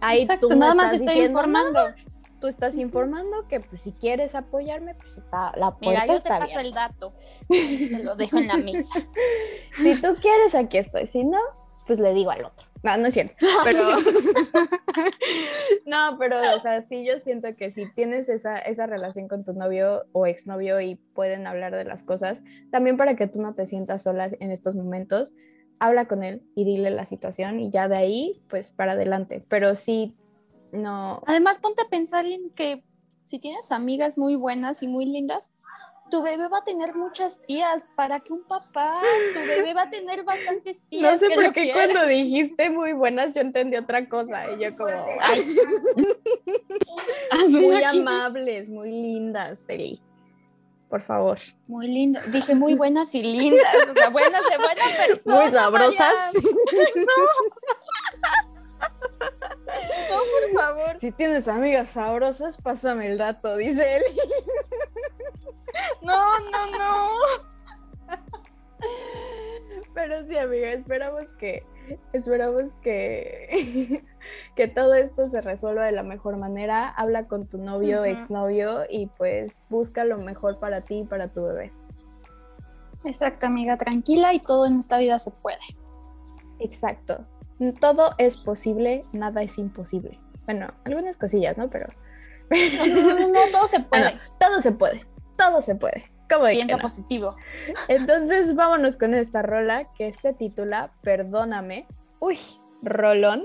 Ahí 0.00 0.22
Exacto, 0.22 0.48
tú 0.48 0.56
nada 0.56 0.74
más 0.74 0.92
estás 0.92 1.00
estoy 1.00 1.14
diciendo, 1.14 1.40
informando. 1.40 1.80
tú 2.40 2.46
estás 2.46 2.76
informando 2.76 3.48
que 3.48 3.58
pues 3.58 3.80
si 3.80 3.92
quieres 3.92 4.36
apoyarme, 4.36 4.94
pues 4.94 5.18
está 5.18 5.52
la 5.56 5.72
puerta 5.72 6.02
Mira, 6.02 6.06
yo 6.06 6.12
te 6.12 6.16
está 6.18 6.38
paso 6.38 6.60
el 6.60 6.72
dato. 6.72 7.12
Te 7.48 8.04
lo 8.04 8.14
dejo 8.14 8.38
en 8.38 8.46
la 8.46 8.56
mesa. 8.56 9.00
Si 9.72 10.00
tú 10.00 10.16
quieres, 10.20 10.54
aquí 10.54 10.78
estoy. 10.78 11.06
Si 11.06 11.24
no, 11.24 11.38
pues 11.86 11.98
le 11.98 12.14
digo 12.14 12.30
al 12.30 12.44
otro. 12.44 12.68
No, 12.82 12.96
no 12.96 13.06
es 13.08 13.14
cierto. 13.14 13.34
Pero. 13.64 13.88
no, 15.86 16.16
pero, 16.18 16.40
o 16.56 16.60
sea, 16.60 16.82
sí, 16.82 17.04
yo 17.04 17.18
siento 17.18 17.54
que 17.56 17.70
si 17.70 17.90
tienes 17.92 18.28
esa, 18.28 18.58
esa 18.58 18.86
relación 18.86 19.28
con 19.28 19.44
tu 19.44 19.52
novio 19.52 20.04
o 20.12 20.26
exnovio 20.26 20.80
y 20.80 20.94
pueden 20.94 21.46
hablar 21.46 21.74
de 21.74 21.84
las 21.84 22.04
cosas, 22.04 22.42
también 22.70 22.96
para 22.96 23.16
que 23.16 23.26
tú 23.26 23.40
no 23.40 23.54
te 23.54 23.66
sientas 23.66 24.04
sola 24.04 24.28
en 24.38 24.52
estos 24.52 24.76
momentos, 24.76 25.34
habla 25.78 26.06
con 26.06 26.22
él 26.22 26.42
y 26.54 26.64
dile 26.64 26.90
la 26.90 27.04
situación 27.04 27.60
y 27.60 27.70
ya 27.70 27.88
de 27.88 27.96
ahí, 27.96 28.40
pues 28.48 28.68
para 28.70 28.92
adelante. 28.92 29.44
Pero 29.48 29.76
sí, 29.76 30.14
no. 30.72 31.22
Además, 31.26 31.58
ponte 31.58 31.82
a 31.82 31.88
pensar 31.88 32.26
en 32.26 32.50
que 32.50 32.82
si 33.24 33.38
tienes 33.38 33.72
amigas 33.72 34.18
muy 34.18 34.36
buenas 34.36 34.82
y 34.82 34.88
muy 34.88 35.06
lindas, 35.06 35.52
tu 36.10 36.22
bebé 36.22 36.48
va 36.48 36.58
a 36.58 36.64
tener 36.64 36.94
muchas 36.94 37.42
tías. 37.46 37.86
¿Para 37.94 38.20
que 38.20 38.32
un 38.32 38.42
papá? 38.44 39.00
Tu 39.34 39.40
bebé 39.40 39.74
va 39.74 39.82
a 39.82 39.90
tener 39.90 40.24
bastantes 40.24 40.82
tías. 40.88 41.12
No 41.12 41.18
sé 41.18 41.34
por 41.34 41.52
qué 41.52 41.72
cuando 41.72 42.06
dijiste 42.06 42.70
muy 42.70 42.92
buenas 42.92 43.34
yo 43.34 43.42
entendí 43.42 43.76
otra 43.76 44.08
cosa 44.08 44.50
y 44.52 44.62
yo 44.62 44.76
como, 44.76 44.88
ay, 45.20 45.44
muy 47.50 47.82
amables, 47.82 48.68
muy 48.68 48.90
lindas, 48.90 49.64
Eli. 49.68 50.00
Por 50.88 51.02
favor. 51.02 51.38
Muy 51.66 51.86
linda. 51.86 52.22
Dije 52.28 52.54
muy 52.54 52.74
buenas 52.74 53.14
y 53.14 53.22
lindas. 53.22 53.74
O 53.90 53.94
sea, 53.94 54.08
buenas 54.08 54.42
de 54.48 54.56
buena 54.56 54.82
persona. 55.06 55.42
Muy 55.42 55.52
sabrosas. 55.52 56.14
Mariam. 56.34 57.08
No, 60.10 60.16
por 60.16 60.62
favor. 60.62 60.98
Si 60.98 61.12
tienes 61.12 61.48
amigas 61.48 61.90
sabrosas, 61.90 62.56
pásame 62.56 63.08
el 63.10 63.18
dato, 63.18 63.56
dice 63.56 63.96
él. 63.96 64.02
No, 66.02 66.38
no, 66.50 66.66
no. 66.70 67.08
Pero 69.94 70.26
sí, 70.26 70.36
amiga, 70.38 70.72
esperamos 70.72 71.24
que, 71.38 71.66
esperamos 72.12 72.72
que, 72.82 74.02
que 74.58 74.66
todo 74.66 74.94
esto 74.94 75.28
se 75.28 75.40
resuelva 75.40 75.84
de 75.84 75.92
la 75.92 76.02
mejor 76.02 76.36
manera. 76.36 76.88
Habla 76.88 77.28
con 77.28 77.46
tu 77.46 77.58
novio, 77.58 77.98
Ujú. 78.00 78.06
exnovio 78.10 78.80
y 78.90 79.06
pues 79.06 79.62
busca 79.70 80.04
lo 80.04 80.18
mejor 80.18 80.58
para 80.58 80.80
ti 80.80 80.98
y 80.98 81.04
para 81.04 81.28
tu 81.28 81.44
bebé. 81.44 81.72
Exacto, 83.04 83.46
amiga, 83.46 83.78
tranquila 83.78 84.34
y 84.34 84.40
todo 84.40 84.66
en 84.66 84.80
esta 84.80 84.98
vida 84.98 85.16
se 85.20 85.30
puede. 85.30 85.60
Exacto. 86.58 87.24
Todo 87.80 88.16
es 88.18 88.36
posible, 88.36 89.04
nada 89.12 89.42
es 89.44 89.58
imposible. 89.58 90.18
Bueno, 90.44 90.66
algunas 90.84 91.16
cosillas, 91.16 91.56
¿no? 91.56 91.70
Pero 91.70 91.86
No, 92.50 92.86
no, 92.86 93.28
no, 93.28 93.40
todo 93.52 93.68
se 93.68 93.78
puede. 93.78 94.18
todo 94.40 94.60
se 94.60 94.72
puede, 94.72 95.06
todo 95.36 95.62
se 95.62 95.76
puede. 95.76 96.10
¿Cómo 96.28 96.46
de 96.46 96.50
que 96.54 96.56
Piensa 96.56 96.76
no? 96.78 96.82
positivo. 96.82 97.36
Entonces 97.86 98.56
vámonos 98.56 98.96
con 98.96 99.14
esta 99.14 99.40
rola 99.42 99.84
que 99.94 100.12
se 100.12 100.34
titula 100.34 100.90
Perdóname. 101.02 101.86
Uy, 102.18 102.40
rolón 102.82 103.44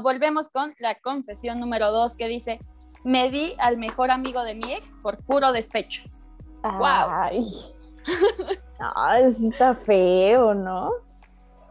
Bueno, 0.00 0.18
volvemos 0.18 0.48
con 0.48 0.74
la 0.78 0.94
confesión 0.96 1.60
número 1.60 1.90
dos 1.92 2.16
que 2.16 2.28
dice, 2.28 2.60
me 3.04 3.30
di 3.30 3.54
al 3.58 3.76
mejor 3.78 4.10
amigo 4.10 4.42
de 4.42 4.54
mi 4.54 4.72
ex 4.72 4.96
por 5.02 5.18
puro 5.24 5.52
despecho. 5.52 6.02
Ay. 6.62 7.42
Ay, 8.96 9.24
está 9.24 9.74
feo, 9.74 10.54
¿no? 10.54 10.90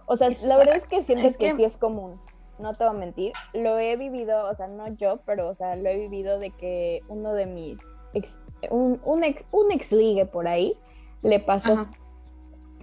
O 0.06 0.16
sea, 0.16 0.30
la 0.44 0.58
verdad 0.58 0.76
es 0.78 0.86
que 0.88 1.04
siento 1.04 1.26
es 1.26 1.38
que, 1.38 1.50
que- 1.50 1.56
sí 1.56 1.64
es 1.64 1.78
común. 1.78 2.20
No 2.60 2.74
te 2.74 2.86
voy 2.86 2.96
a 2.96 2.98
mentir. 3.00 3.34
Lo 3.54 3.78
he 3.78 3.96
vivido, 3.98 4.50
o 4.50 4.56
sea, 4.56 4.68
no 4.68 4.88
yo, 4.96 5.18
pero, 5.28 5.48
o 5.48 5.54
sea, 5.54 5.76
lo 5.76 5.90
he 5.90 5.98
vivido 5.98 6.40
de 6.40 6.50
que 6.50 7.02
uno 7.08 7.34
de 7.34 7.46
mis 7.46 7.80
ex, 8.14 8.42
un, 8.72 9.00
un 9.04 9.24
ex, 9.24 9.46
un 9.52 9.72
ex 9.72 9.92
ligue 9.92 10.26
por 10.26 10.48
ahí 10.48 10.76
le 11.22 11.40
pasó 11.40 11.74
Ajá. 11.74 11.92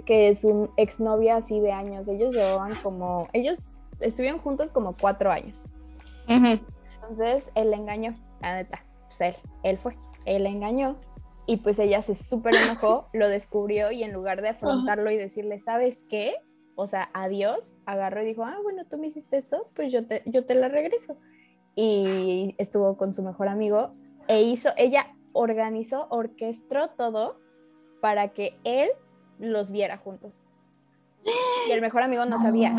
que 0.06 0.32
su 0.36 0.70
exnovia 0.76 1.36
así 1.38 1.58
de 1.58 1.72
años. 1.72 2.06
Ellos 2.06 2.32
llevaban 2.34 2.74
como, 2.84 3.26
ellos 3.32 3.58
estuvieron 4.04 4.38
juntos 4.38 4.70
como 4.70 4.94
cuatro 5.00 5.30
años. 5.30 5.70
Entonces 6.26 7.50
él 7.54 7.70
le 7.70 7.76
engañó, 7.76 8.14
la 8.40 8.54
neta. 8.54 8.84
Pues 9.08 9.20
él, 9.20 9.34
él 9.62 9.78
fue. 9.78 9.96
Él 10.25 10.44
le 10.44 10.50
engañó 10.50 10.96
y 11.46 11.58
pues 11.58 11.78
ella 11.78 12.00
se 12.02 12.14
súper 12.14 12.54
enojó, 12.56 13.08
lo 13.12 13.28
descubrió 13.28 13.90
y 13.90 14.02
en 14.02 14.12
lugar 14.12 14.40
de 14.42 14.50
afrontarlo 14.50 15.11
y 15.11 15.16
decirle, 15.16 15.58
¿sabes 15.58 16.04
qué? 16.08 16.34
O 16.76 16.87
sea, 16.87 17.11
adiós, 17.12 17.76
agarró 17.87 18.23
y 18.23 18.26
dijo, 18.26 18.44
ah, 18.44 18.58
bueno, 18.62 18.84
tú 18.87 18.99
me 18.99 19.06
hiciste 19.06 19.37
esto, 19.37 19.68
pues 19.75 19.92
yo 19.92 20.06
te, 20.06 20.23
yo 20.26 20.44
te 20.44 20.54
la 20.54 20.68
regreso. 20.68 21.16
Y 21.76 22.54
estuvo 22.58 22.96
con 22.96 23.12
su 23.14 23.23
mejor 23.23 23.49
amigo 23.49 23.94
e 24.28 24.42
hizo, 24.42 24.70
ella 24.76 25.14
organizó, 25.32 26.06
orquestó 26.11 26.88
todo 26.96 27.38
para 28.00 28.28
que 28.28 28.58
él 28.64 28.90
los 29.38 29.70
viera 29.70 29.99
juntos. 29.99 30.49
Y 31.69 31.73
el 31.73 31.81
mejor 31.81 32.02
amigo 32.02 32.25
no 32.26 32.38
sabía. 32.38 32.75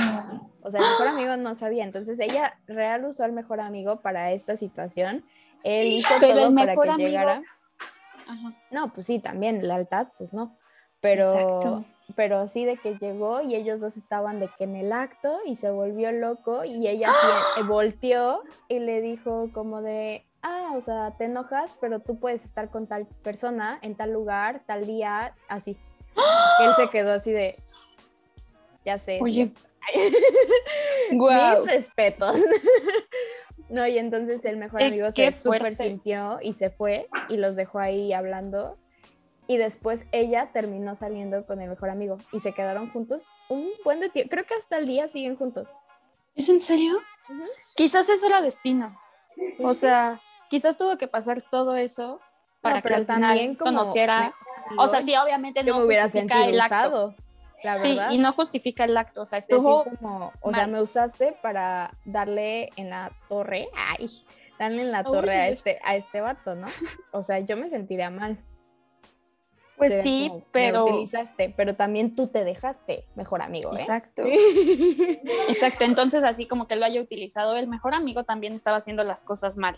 O 0.61 0.71
sea, 0.71 0.79
el 0.81 0.87
mejor 0.87 1.07
amigo 1.07 1.37
no 1.37 1.55
sabía. 1.55 1.83
Entonces 1.83 2.19
ella 2.19 2.57
real 2.67 3.05
usó 3.05 3.23
al 3.23 3.31
mejor 3.31 3.59
amigo 3.59 4.01
para 4.01 4.31
esta 4.31 4.55
situación. 4.55 5.23
Él 5.63 5.87
hizo 5.87 6.13
Pero 6.19 6.33
todo 6.33 6.55
para 6.55 6.75
que 6.75 6.81
amigo- 6.89 6.97
llegara. 6.97 7.41
Ajá. 8.27 8.53
No, 8.71 8.93
pues 8.93 9.07
sí, 9.07 9.19
también, 9.19 9.67
lealtad, 9.67 10.07
pues 10.17 10.33
no. 10.33 10.57
Pero, 11.01 11.31
Exacto. 11.33 11.85
pero 12.15 12.47
sí 12.47 12.65
de 12.65 12.77
que 12.77 12.95
llegó 12.97 13.41
y 13.41 13.53
ellos 13.55 13.79
dos 13.81 13.97
estaban 13.97 14.39
de 14.39 14.49
que 14.57 14.63
en 14.63 14.75
el 14.75 14.91
acto 14.91 15.39
y 15.45 15.55
se 15.55 15.69
volvió 15.69 16.11
loco 16.11 16.63
y 16.63 16.87
ella 16.87 17.07
sí, 17.07 17.61
eh, 17.61 17.63
volteó 17.67 18.41
y 18.67 18.79
le 18.79 19.01
dijo 19.01 19.49
como 19.53 19.81
de, 19.83 20.25
ah, 20.41 20.71
o 20.75 20.81
sea, 20.81 21.13
te 21.17 21.25
enojas, 21.25 21.75
pero 21.79 21.99
tú 21.99 22.19
puedes 22.19 22.43
estar 22.45 22.69
con 22.71 22.87
tal 22.87 23.05
persona 23.23 23.77
en 23.83 23.95
tal 23.95 24.11
lugar, 24.11 24.61
tal 24.65 24.87
día, 24.87 25.35
así. 25.47 25.77
Y 26.15 26.63
él 26.65 26.71
se 26.75 26.87
quedó 26.89 27.13
así 27.13 27.31
de, 27.31 27.55
ya 28.85 28.99
sé. 28.99 29.19
Oye, 29.21 29.45
Dios". 29.45 29.53
Guau. 31.11 31.57
Mis 31.61 31.67
respetos. 31.67 32.37
No, 33.67 33.87
y 33.87 33.97
entonces 33.97 34.45
el 34.45 34.57
mejor 34.57 34.83
amigo 34.83 35.09
se 35.11 35.31
súper 35.31 35.73
sintió 35.73 36.37
y 36.39 36.53
se 36.53 36.69
fue 36.69 37.07
y 37.29 37.37
los 37.37 37.55
dejó 37.55 37.79
ahí 37.79 38.13
hablando. 38.13 38.77
Y 39.47 39.57
después 39.57 40.05
ella 40.11 40.51
terminó 40.53 40.95
saliendo 40.95 41.47
con 41.47 41.59
el 41.61 41.69
mejor 41.71 41.89
amigo 41.89 42.17
y 42.31 42.41
se 42.41 42.53
quedaron 42.53 42.91
juntos 42.91 43.25
un 43.49 43.71
buen 43.83 44.01
de 44.01 44.09
tiempo. 44.09 44.29
Creo 44.29 44.45
que 44.45 44.53
hasta 44.53 44.77
el 44.77 44.85
día 44.85 45.07
siguen 45.07 45.35
juntos. 45.35 45.71
¿Es 46.35 46.47
en 46.49 46.59
serio? 46.59 46.99
Ujú. 47.27 47.43
Quizás 47.75 48.07
eso 48.09 48.27
era 48.27 48.39
destino. 48.41 48.95
O 49.59 49.73
sea, 49.73 50.21
quizás 50.49 50.77
tuvo 50.77 50.99
que 50.99 51.07
pasar 51.07 51.41
todo 51.41 51.75
eso 51.75 52.19
para 52.61 52.75
No, 52.75 52.81
que 52.81 52.87
pero 52.89 52.95
al 52.97 53.05
final 53.07 53.21
también 53.21 53.55
como 53.55 53.71
conociera. 53.71 54.31
mejor 54.69 54.79
O 54.79 54.87
sea, 54.87 55.01
sí, 55.01 55.15
obviamente 55.15 55.63
no 55.63 55.79
me 55.79 55.85
hubiera 55.85 56.07
sentido 56.07 56.43
el 56.43 56.59
acto. 56.61 56.75
usado. 56.75 57.15
La 57.63 57.79
Sí, 57.79 57.97
y 58.11 58.17
no 58.17 58.33
justifica 58.33 58.85
el 58.85 58.95
acto. 58.95 59.21
O 59.21 59.25
sea, 59.25 59.37
Decir 59.37 59.55
estuvo. 59.55 59.83
como, 59.83 60.31
o 60.41 60.53
sea, 60.53 60.67
me 60.67 60.81
usaste 60.81 61.35
para 61.41 61.97
darle 62.05 62.69
en 62.75 62.89
la 62.89 63.11
torre, 63.27 63.67
ay, 63.75 64.09
darle 64.59 64.83
en 64.83 64.91
la 64.91 65.03
torre 65.03 65.35
a 65.35 65.47
este, 65.47 65.79
a 65.83 65.95
este 65.95 66.21
vato, 66.21 66.55
¿no? 66.55 66.67
O 67.11 67.23
sea, 67.23 67.39
yo 67.39 67.57
me 67.57 67.69
sentiría 67.69 68.09
mal. 68.09 68.37
Pues 69.77 70.03
sí, 70.03 70.27
como, 70.29 70.39
me 70.39 70.45
pero. 70.51 70.85
utilizaste, 70.85 71.53
pero 71.55 71.75
también 71.75 72.15
tú 72.15 72.27
te 72.27 72.45
dejaste, 72.45 73.07
mejor 73.15 73.41
amigo, 73.41 73.73
¿eh? 73.73 73.81
Exacto. 73.81 74.23
Exacto. 75.49 75.83
Entonces, 75.83 76.23
así 76.23 76.47
como 76.47 76.67
que 76.67 76.77
lo 76.77 76.85
haya 76.85 77.01
utilizado, 77.01 77.57
el 77.57 77.67
mejor 77.67 77.93
amigo 77.93 78.23
también 78.23 78.53
estaba 78.53 78.77
haciendo 78.77 79.03
las 79.03 79.23
cosas 79.23 79.57
mal, 79.57 79.75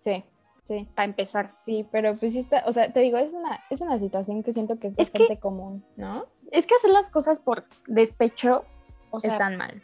Sí, 0.00 0.24
sí, 0.68 0.86
para 0.94 1.06
empezar. 1.06 1.54
sí, 1.64 1.84
pero 1.90 2.14
pues 2.16 2.34
sí 2.34 2.38
está, 2.38 2.62
o 2.66 2.72
sea, 2.72 2.92
te 2.92 3.00
digo, 3.00 3.18
es 3.18 3.32
una, 3.32 3.64
es 3.70 3.80
una 3.80 3.98
situación 3.98 4.42
que 4.44 4.52
siento 4.52 4.78
que 4.78 4.86
es 4.88 4.94
Es 4.98 5.10
que- 5.10 5.18
bastante 5.24 5.40
común, 5.40 5.84
¿no? 5.96 6.26
Es 6.52 6.66
que 6.68 6.74
hacer 6.76 6.90
las 6.90 7.10
cosas 7.10 7.40
por 7.40 7.64
despecho, 7.88 8.64
o 9.10 9.18
sea, 9.18 9.32
Están 9.32 9.56
mal, 9.56 9.82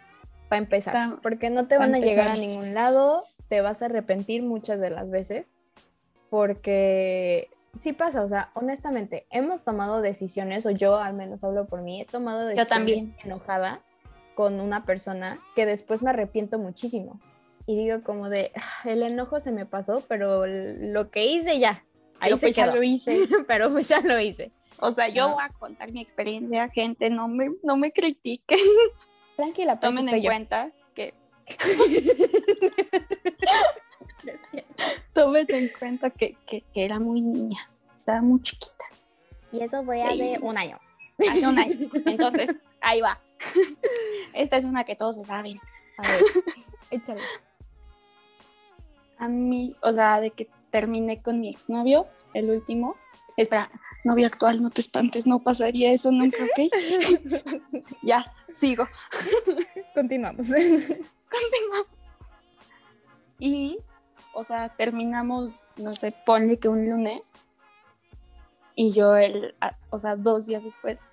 para 0.48 0.58
empezar, 0.58 0.94
está- 0.94 1.20
porque 1.22 1.50
no 1.50 1.66
te 1.66 1.76
van 1.78 1.94
a 1.94 1.98
llegar 1.98 2.28
a 2.28 2.36
ningún 2.36 2.74
lado, 2.74 3.24
te 3.48 3.60
vas 3.60 3.82
a 3.82 3.86
arrepentir 3.86 4.42
muchas 4.42 4.78
de 4.78 4.90
las 4.90 5.10
veces, 5.10 5.54
porque 6.30 7.48
sí 7.78 7.92
pasa, 7.92 8.22
o 8.22 8.28
sea, 8.28 8.50
honestamente, 8.54 9.26
hemos 9.30 9.62
tomado 9.64 10.00
decisiones, 10.00 10.66
o 10.66 10.70
yo 10.70 10.96
al 10.96 11.14
menos 11.14 11.44
hablo 11.44 11.66
por 11.66 11.80
mí, 11.82 12.00
he 12.02 12.04
tomado 12.06 12.40
decisiones 12.40 12.68
también. 12.68 13.16
enojada 13.24 13.80
con 14.34 14.60
una 14.60 14.84
persona 14.84 15.40
que 15.54 15.64
después 15.66 16.02
me 16.02 16.10
arrepiento 16.10 16.58
muchísimo. 16.58 17.20
Y 17.66 17.76
digo 17.76 18.02
como 18.02 18.28
de, 18.28 18.52
"Ah, 18.56 18.88
el 18.90 19.02
enojo 19.02 19.40
se 19.40 19.50
me 19.52 19.64
pasó, 19.66 20.02
pero 20.08 20.44
lo 20.46 21.10
que 21.10 21.24
hice 21.26 21.58
ya, 21.58 21.84
ahí 22.20 22.30
pero 22.30 22.36
se 22.36 22.40
pues 22.46 22.56
ya 22.56 22.66
lo 22.66 22.82
hice. 22.82 23.16
pero 23.48 23.70
pues 23.72 23.88
ya 23.88 24.00
lo 24.00 24.18
hice. 24.20 24.52
O 24.80 24.92
sea, 24.92 25.08
yo 25.08 25.28
¿No? 25.28 25.34
voy 25.36 25.44
a 25.44 25.48
contar 25.50 25.90
mi 25.92 26.02
experiencia, 26.02 26.68
gente, 26.68 27.08
no 27.08 27.28
me, 27.28 27.50
no 27.62 27.76
me 27.76 27.92
critiquen, 27.92 28.58
Tranquila, 29.36 29.80
pues 29.80 29.94
tomen 29.94 30.08
en 30.14 30.22
yo. 30.22 30.28
cuenta 30.28 30.70
que 30.94 31.14
tomen 35.12 35.46
en 35.48 35.70
cuenta 35.78 36.10
que, 36.10 36.36
que- 36.46 36.62
que 36.72 36.84
era 36.84 36.98
muy 36.98 37.20
niña, 37.20 37.70
estaba 37.96 38.22
muy 38.22 38.40
chiquita, 38.42 38.84
Y 39.52 39.62
eso 39.62 39.84
fue 39.84 40.00
Sí. 40.00 40.06
hace 40.06 40.38
un 40.42 40.58
año. 40.58 40.78
hace 41.30 41.46
un 41.46 41.58
año. 41.58 41.88
Entonces, 42.06 42.56
ahí 42.80 43.00
va. 43.00 43.20
Esta 44.32 44.56
es 44.56 44.64
una 44.64 44.84
que 44.84 44.96
todos 44.96 45.16
se 45.16 45.24
saben. 45.24 45.58
A 45.98 46.02
ver, 46.02 46.22
échale. 46.90 47.20
A 49.18 49.28
mí, 49.28 49.76
o 49.82 49.92
sea, 49.92 50.20
de 50.20 50.30
que 50.30 50.48
terminé 50.70 51.22
con 51.22 51.40
mi 51.40 51.48
exnovio, 51.48 52.06
el 52.32 52.50
último. 52.50 52.96
Espera, 53.36 53.70
novio 54.04 54.26
actual, 54.26 54.62
no 54.62 54.70
te 54.70 54.80
espantes, 54.80 55.26
no 55.26 55.40
pasaría 55.40 55.92
eso 55.92 56.12
nunca, 56.12 56.38
¿ok? 56.44 56.70
ya, 58.02 58.32
sigo. 58.52 58.86
Continuamos. 59.94 60.46
Continuamos. 60.46 61.86
Y, 63.38 63.78
o 64.32 64.44
sea, 64.44 64.68
terminamos, 64.76 65.56
no 65.76 65.92
sé, 65.92 66.14
ponle 66.24 66.58
que 66.58 66.68
un 66.68 66.88
lunes. 66.88 67.32
Y 68.76 68.90
yo, 68.90 69.16
el, 69.16 69.54
o 69.90 69.98
sea, 69.98 70.16
dos 70.16 70.46
días 70.46 70.64
después, 70.64 71.08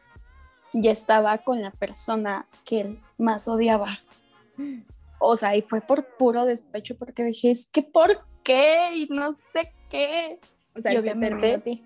ya 0.73 0.91
estaba 0.91 1.37
con 1.39 1.61
la 1.61 1.71
persona 1.71 2.47
que 2.65 2.81
él 2.81 2.99
más 3.17 3.47
odiaba. 3.47 3.99
O 5.23 5.35
sea, 5.35 5.55
y 5.55 5.61
fue 5.61 5.81
por 5.81 6.17
puro 6.17 6.45
despecho, 6.45 6.97
porque 6.97 7.23
dije, 7.23 7.51
es 7.51 7.67
que 7.67 7.83
¿por 7.83 8.25
qué? 8.43 8.89
Y 8.95 9.07
no 9.09 9.33
sé 9.33 9.71
qué. 9.89 10.39
O 10.75 10.81
sea, 10.81 10.93
Y 10.93 10.97
obviamente- 10.97 11.39
terminó 11.39 11.57
a 11.59 11.63
ti. 11.63 11.83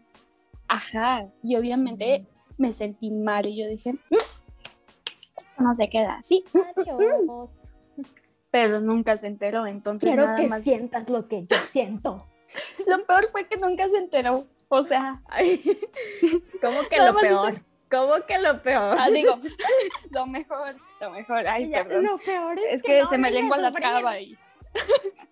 Ajá, 0.67 1.27
y 1.43 1.55
obviamente 1.57 2.25
me 2.57 2.71
sentí 2.71 3.11
mal 3.11 3.45
y 3.45 3.57
yo 3.57 3.67
dije, 3.67 3.93
"Mm, 3.93 5.63
no 5.63 5.73
se 5.73 5.89
queda 5.89 6.15
así, 6.15 6.43
Adiós. 6.77 7.49
pero 8.51 8.79
nunca 8.79 9.17
se 9.17 9.27
enteró, 9.27 9.67
entonces 9.67 10.07
Quiero 10.09 10.25
nada 10.25 10.37
que 10.37 10.47
más. 10.47 10.63
sientas 10.63 11.09
lo 11.09 11.27
que 11.27 11.41
yo 11.45 11.57
siento. 11.71 12.17
Lo 12.87 13.05
peor 13.05 13.27
fue 13.31 13.47
que 13.47 13.57
nunca 13.57 13.89
se 13.89 13.97
enteró, 13.97 14.47
o 14.69 14.81
sea, 14.83 15.21
Ay, 15.27 15.61
¿Cómo 16.61 16.79
que 16.89 16.97
lo 16.99 17.13
peor? 17.19 17.61
¿Cómo 17.95 18.25
que 18.25 18.39
lo 18.39 18.61
peor? 18.61 18.97
ah, 18.99 19.09
digo, 19.09 19.39
lo 20.11 20.25
mejor, 20.25 20.75
lo 21.01 21.11
mejor, 21.11 21.47
ay, 21.47 21.65
Ella, 21.65 21.83
perdón. 21.83 22.03
Lo 22.05 22.17
peor 22.17 22.59
es, 22.59 22.65
Es 22.75 22.83
que 22.83 23.01
no 23.01 23.07
se 23.07 23.17
me 23.17 23.31
lengua 23.31 23.57
la 23.57 23.71
traba 23.71 24.19
y, 24.19 24.37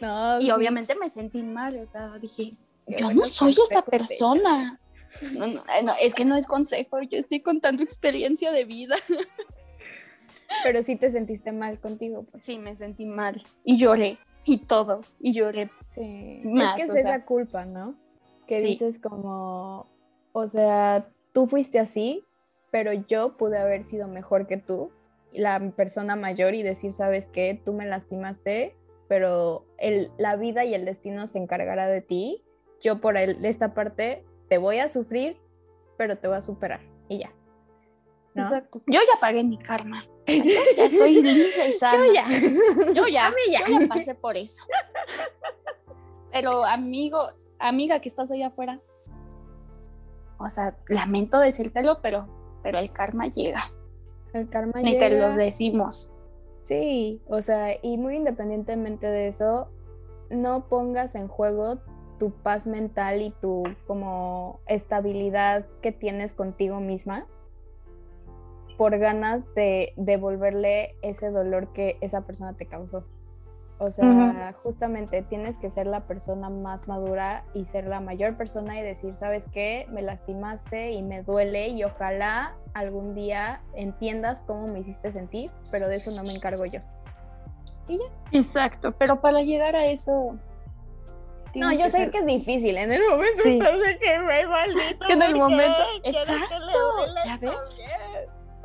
No, 0.00 0.38
y 0.40 0.46
sí. 0.46 0.50
obviamente 0.50 0.94
me 0.94 1.08
sentí 1.08 1.42
mal, 1.42 1.78
o 1.78 1.86
sea, 1.86 2.18
dije, 2.18 2.52
Qué 2.86 2.96
yo 2.98 3.12
no 3.12 3.24
soy 3.24 3.52
esta 3.52 3.82
persona. 3.82 4.78
No, 5.32 5.46
no, 5.46 5.64
eh, 5.74 5.82
no, 5.82 5.94
es 6.00 6.14
que 6.14 6.24
no 6.24 6.36
es 6.36 6.46
consejo, 6.46 7.00
yo 7.02 7.18
estoy 7.18 7.40
contando 7.40 7.82
experiencia 7.82 8.52
de 8.52 8.64
vida. 8.64 8.96
Pero 10.62 10.82
sí 10.82 10.96
te 10.96 11.10
sentiste 11.10 11.52
mal 11.52 11.80
contigo. 11.80 12.24
Pues. 12.30 12.44
Sí, 12.44 12.58
me 12.58 12.76
sentí 12.76 13.06
mal 13.06 13.42
y 13.64 13.78
lloré 13.78 14.18
y 14.44 14.58
todo, 14.58 15.02
y 15.20 15.32
lloré. 15.32 15.70
Sí. 15.86 16.40
Más, 16.44 16.80
es 16.80 16.86
que 16.86 16.92
o 16.92 16.94
es 16.96 17.02
sea. 17.02 17.16
esa 17.16 17.24
culpa, 17.24 17.64
¿no? 17.64 17.94
Que 18.46 18.56
Sí. 18.56 18.68
dices 18.68 18.98
como, 18.98 19.86
o 20.32 20.48
sea, 20.48 21.08
tú 21.32 21.46
fuiste 21.46 21.78
así, 21.78 22.24
pero 22.70 22.92
yo 22.92 23.36
pude 23.36 23.58
haber 23.58 23.82
sido 23.82 24.08
mejor 24.08 24.46
que 24.46 24.56
tú, 24.56 24.90
la 25.32 25.58
persona 25.76 26.16
mayor, 26.16 26.54
y 26.54 26.62
decir, 26.62 26.92
¿sabes 26.92 27.28
qué? 27.28 27.60
Tú 27.64 27.72
me 27.72 27.86
lastimaste, 27.86 28.76
pero 29.08 29.64
el, 29.78 30.10
la 30.18 30.36
vida 30.36 30.64
y 30.64 30.74
el 30.74 30.84
destino 30.84 31.26
se 31.26 31.38
encargará 31.38 31.86
de 31.88 32.00
ti. 32.00 32.44
Yo 32.80 33.00
por 33.00 33.16
el- 33.16 33.44
esta 33.44 33.74
parte 33.74 34.24
te 34.48 34.58
voy 34.58 34.78
a 34.78 34.88
sufrir, 34.88 35.36
pero 35.96 36.16
te 36.18 36.28
voy 36.28 36.36
a 36.36 36.42
superar. 36.42 36.80
Y 37.08 37.18
ya. 37.18 37.32
¿no? 38.34 38.42
Exacto. 38.42 38.80
Yo 38.86 39.00
ya 39.00 39.20
pagué 39.20 39.42
mi 39.42 39.58
karma. 39.58 40.04
Ya 40.26 40.84
estoy 40.84 41.14
limpia 41.22 41.68
y 41.68 41.72
sana. 41.78 42.06
Yo 42.06 42.12
ya. 42.14 42.26
Yo 42.94 43.06
ya, 43.08 43.26
A 43.26 43.30
mí 43.30 43.36
ya. 43.50 43.66
yo 43.66 43.80
ya 43.80 43.86
pasé 43.88 44.14
por 44.14 44.36
eso. 44.36 44.64
Pero 46.32 46.64
amigo, 46.64 47.18
amiga 47.58 48.00
que 48.00 48.08
estás 48.08 48.30
allá 48.30 48.48
afuera, 48.48 48.80
o 50.40 50.50
sea, 50.50 50.76
lamento 50.88 51.38
decírtelo, 51.38 52.00
pero, 52.02 52.26
pero 52.62 52.78
el 52.78 52.90
karma 52.90 53.26
llega. 53.28 53.70
El 54.32 54.48
karma 54.48 54.80
Ni 54.82 54.98
te 54.98 55.10
lo 55.10 55.16
llega. 55.16 55.36
decimos. 55.36 56.12
Sí, 56.64 57.20
o 57.28 57.42
sea, 57.42 57.76
y 57.82 57.98
muy 57.98 58.16
independientemente 58.16 59.06
de 59.06 59.28
eso, 59.28 59.68
no 60.30 60.68
pongas 60.68 61.14
en 61.14 61.28
juego 61.28 61.78
tu 62.18 62.30
paz 62.30 62.66
mental 62.66 63.22
y 63.22 63.30
tu 63.40 63.64
como 63.86 64.60
estabilidad 64.66 65.66
que 65.82 65.90
tienes 65.90 66.34
contigo 66.34 66.80
misma 66.80 67.26
por 68.76 68.96
ganas 68.98 69.52
de 69.54 69.92
devolverle 69.96 70.94
ese 71.02 71.30
dolor 71.30 71.72
que 71.72 71.98
esa 72.00 72.22
persona 72.22 72.54
te 72.56 72.66
causó. 72.66 73.04
O 73.82 73.90
sea, 73.90 74.52
justamente 74.62 75.22
tienes 75.22 75.56
que 75.56 75.70
ser 75.70 75.86
la 75.86 76.00
persona 76.00 76.50
más 76.50 76.86
madura 76.86 77.44
y 77.54 77.64
ser 77.64 77.86
la 77.86 78.00
mayor 78.02 78.36
persona 78.36 78.78
y 78.78 78.82
decir, 78.82 79.16
¿sabes 79.16 79.46
qué? 79.50 79.86
Me 79.90 80.02
lastimaste 80.02 80.90
y 80.92 81.02
me 81.02 81.22
duele 81.22 81.68
y 81.68 81.82
ojalá 81.84 82.54
algún 82.74 83.14
día 83.14 83.62
entiendas 83.74 84.42
cómo 84.46 84.66
me 84.66 84.80
hiciste 84.80 85.10
sentir, 85.12 85.50
pero 85.72 85.88
de 85.88 85.96
eso 85.96 86.10
no 86.14 86.22
me 86.28 86.34
encargo 86.34 86.66
yo. 86.66 86.80
Exacto, 88.32 88.92
pero 88.92 89.20
para 89.20 89.40
llegar 89.42 89.74
a 89.74 89.86
eso. 89.86 90.36
No, 91.54 91.72
yo 91.72 91.86
sé 91.86 91.90
ser- 91.90 92.10
que 92.12 92.18
es 92.18 92.26
difícil, 92.26 92.76
en 92.76 92.92
el 92.92 93.02
momento 93.08 93.38
Sí. 93.42 93.58
estás 93.58 93.78
de 93.80 93.96
que 93.96 94.18
me 94.20 94.46
maldito. 94.46 95.06
Que 95.06 95.12
en 95.14 95.22
el 95.22 95.36
momento- 95.36 95.74
¿Quieres 96.02 96.24
que 96.26 96.32
le 96.32 96.36
Exacto? 96.36 97.14
¿ya 97.26 97.38
¿Por 97.40 97.50
ves? 97.50 97.84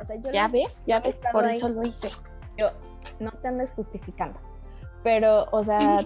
O 0.00 0.04
sea, 0.04 0.16
yo 0.16 0.30
Ya 0.30 0.48
ves, 0.48 0.84
ya 0.86 1.02
por 1.32 1.46
ahí. 1.46 1.56
eso 1.56 1.68
lo 1.70 1.82
hice. 1.84 2.10
yo 2.58 2.70
no 3.18 3.32
te 3.32 3.48
andes 3.48 3.72
justificando. 3.74 4.38
Pero, 5.06 5.46
o 5.52 5.62
sea, 5.62 5.98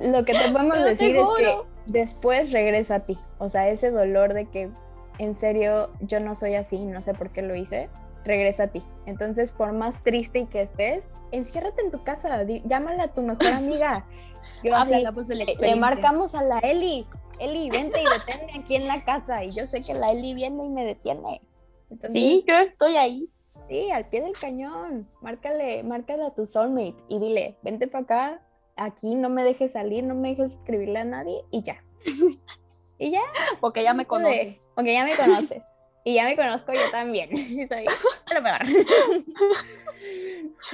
lo 0.00 0.24
que 0.24 0.32
te 0.32 0.50
podemos 0.50 0.74
decir 0.84 1.14
es 1.14 1.22
que 1.38 1.56
después 1.86 2.50
regresa 2.50 2.96
a 2.96 3.00
ti. 3.06 3.16
O 3.38 3.48
sea, 3.48 3.68
ese 3.68 3.92
dolor 3.92 4.34
de 4.34 4.46
que 4.46 4.70
en 5.18 5.36
serio 5.36 5.90
yo 6.00 6.18
no 6.18 6.34
soy 6.34 6.56
así, 6.56 6.84
no 6.84 7.00
sé 7.00 7.14
por 7.14 7.30
qué 7.30 7.42
lo 7.42 7.54
hice, 7.54 7.88
regresa 8.24 8.64
a 8.64 8.66
ti. 8.66 8.82
Entonces, 9.06 9.52
por 9.52 9.72
más 9.72 10.02
triste 10.02 10.40
y 10.40 10.46
que 10.46 10.62
estés, 10.62 11.04
enciérrate 11.30 11.80
en 11.80 11.92
tu 11.92 12.02
casa, 12.02 12.42
llámale 12.64 13.02
a 13.02 13.08
tu 13.14 13.22
mejor 13.22 13.46
amiga. 13.54 14.04
Yo 14.64 14.74
así, 14.74 14.90
de 14.94 15.00
la 15.02 15.12
le- 15.60 15.76
marcamos 15.76 16.34
a 16.34 16.42
la 16.42 16.58
Eli. 16.58 17.06
Eli, 17.38 17.70
vente 17.70 18.00
y 18.02 18.04
deténme 18.04 18.52
aquí 18.64 18.74
en 18.74 18.88
la 18.88 19.04
casa. 19.04 19.44
Y 19.44 19.50
yo 19.50 19.66
sé 19.66 19.80
que 19.80 19.94
la 19.96 20.10
Eli 20.10 20.34
viene 20.34 20.64
y 20.64 20.70
me 20.70 20.84
detiene. 20.84 21.40
Entonces, 21.88 22.12
Sí, 22.12 22.44
yo 22.48 22.56
estoy 22.56 22.96
ahí. 22.96 23.28
Sí, 23.68 23.90
al 23.90 24.08
pie 24.08 24.22
del 24.22 24.32
cañón. 24.32 25.08
Márcale, 25.20 25.82
márcale 25.82 26.24
a 26.24 26.30
tu 26.30 26.46
soulmate 26.46 26.96
y 27.08 27.18
dile, 27.18 27.58
vente 27.62 27.86
para 27.86 28.04
acá, 28.04 28.42
aquí 28.76 29.14
no 29.14 29.28
me 29.28 29.44
dejes 29.44 29.72
salir, 29.72 30.04
no 30.04 30.14
me 30.14 30.30
dejes 30.30 30.54
escribirle 30.54 31.00
a 31.00 31.04
nadie 31.04 31.44
y 31.50 31.62
ya. 31.62 31.84
y 32.98 33.10
ya. 33.10 33.22
Porque 33.60 33.82
ya 33.82 33.92
me 33.92 34.06
conoces. 34.06 34.70
Porque 34.74 34.94
ya 34.94 35.04
me 35.04 35.14
conoces. 35.14 35.62
y 36.04 36.14
ya 36.14 36.24
me 36.24 36.36
conozco 36.36 36.72
yo 36.72 36.90
también. 36.90 37.30
Y 37.36 37.66
soy 37.68 37.84
lo 38.34 38.42
peor. 38.42 38.60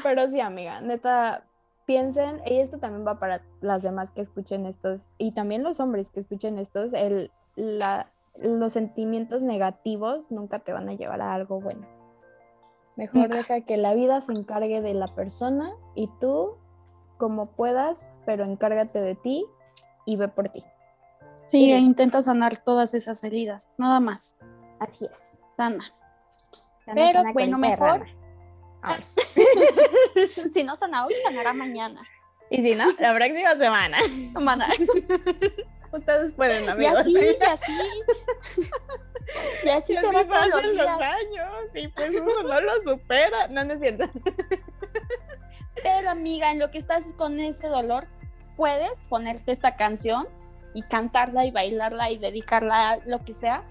Pero 0.02 0.30
sí, 0.30 0.38
amiga, 0.38 0.80
neta, 0.80 1.44
piensen, 1.86 2.42
y 2.46 2.58
esto 2.58 2.78
también 2.78 3.06
va 3.06 3.18
para 3.18 3.42
las 3.60 3.82
demás 3.82 4.10
que 4.12 4.20
escuchen 4.20 4.66
estos, 4.66 5.10
y 5.18 5.32
también 5.32 5.62
los 5.62 5.80
hombres 5.80 6.10
que 6.10 6.20
escuchen 6.20 6.58
estos, 6.58 6.94
el, 6.94 7.30
la, 7.56 8.10
los 8.36 8.72
sentimientos 8.72 9.42
negativos 9.42 10.30
nunca 10.30 10.60
te 10.60 10.72
van 10.72 10.88
a 10.88 10.94
llevar 10.94 11.20
a 11.20 11.34
algo 11.34 11.60
bueno. 11.60 11.86
Mejor 12.96 13.22
Nunca. 13.22 13.36
deja 13.36 13.60
que 13.62 13.76
la 13.76 13.94
vida 13.94 14.20
se 14.20 14.32
encargue 14.32 14.80
de 14.80 14.94
la 14.94 15.06
persona 15.06 15.72
y 15.94 16.08
tú, 16.20 16.56
como 17.18 17.46
puedas, 17.46 18.12
pero 18.24 18.44
encárgate 18.44 19.00
de 19.00 19.14
ti 19.16 19.44
y 20.06 20.16
ve 20.16 20.28
por 20.28 20.48
ti. 20.50 20.64
Sí, 21.46 21.72
e 21.72 21.78
intenta 21.78 22.22
sanar 22.22 22.56
todas 22.56 22.94
esas 22.94 23.22
heridas, 23.24 23.70
nada 23.76 24.00
más. 24.00 24.36
Así 24.78 25.04
es. 25.06 25.38
Sana. 25.56 25.84
Pero 26.86 27.22
bueno, 27.32 27.58
mejor-. 27.58 28.06
Vámonos. 28.82 29.14
Si 30.52 30.62
no 30.62 30.76
sana 30.76 31.06
hoy, 31.06 31.14
sanará 31.24 31.52
mañana. 31.54 32.02
Y 32.50 32.62
si 32.62 32.76
no, 32.76 32.84
la 32.98 33.14
próxima 33.14 33.50
semana. 33.52 33.96
Mana. 34.40 34.68
Ustedes 35.92 36.32
pueden, 36.32 36.64
Y 36.64 36.68
amigos. 36.68 36.98
así, 37.00 37.12
y 37.12 37.44
así. 37.44 37.72
Y 39.64 39.68
así 39.70 39.92
Y 39.92 39.96
te 39.96 40.06
así 40.06 40.12
vas 40.14 40.28
todos 40.28 40.62
los 40.62 40.72
días. 40.72 41.00
años 41.00 41.70
y 41.74 41.88
pues 41.88 42.10
uno 42.20 42.42
no 42.42 42.60
lo 42.60 42.82
supera. 42.82 43.48
No, 43.48 43.64
no 43.64 43.74
es 43.74 43.80
cierto. 43.80 44.04
Pero 45.82 46.10
amiga, 46.10 46.50
en 46.50 46.58
lo 46.58 46.70
que 46.70 46.78
estás 46.78 47.12
con 47.16 47.40
ese 47.40 47.68
dolor, 47.68 48.06
puedes 48.56 49.00
ponerte 49.02 49.52
esta 49.52 49.76
canción 49.76 50.28
y 50.72 50.82
cantarla 50.82 51.44
y 51.44 51.50
bailarla 51.50 52.10
y 52.10 52.18
dedicarla 52.18 52.90
a 52.90 52.96
lo 53.04 53.24
que 53.24 53.34
sea. 53.34 53.64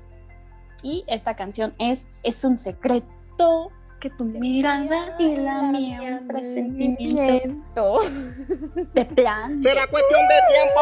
Y 0.82 1.06
esta 1.08 1.36
canción 1.36 1.74
es 1.80 2.20
Es 2.24 2.44
un 2.44 2.58
secreto 2.58 3.72
que 4.02 4.10
tu 4.10 4.26
mirada 4.26 5.16
y 5.18 5.38
la 5.38 5.62
mía 5.62 6.20
un 6.20 6.28
presentimiento 6.28 8.00
de 8.94 9.06
plan. 9.06 9.58
Será 9.60 9.88
cuestión 9.88 10.22
de 10.28 10.36
tiempo. 10.54 10.82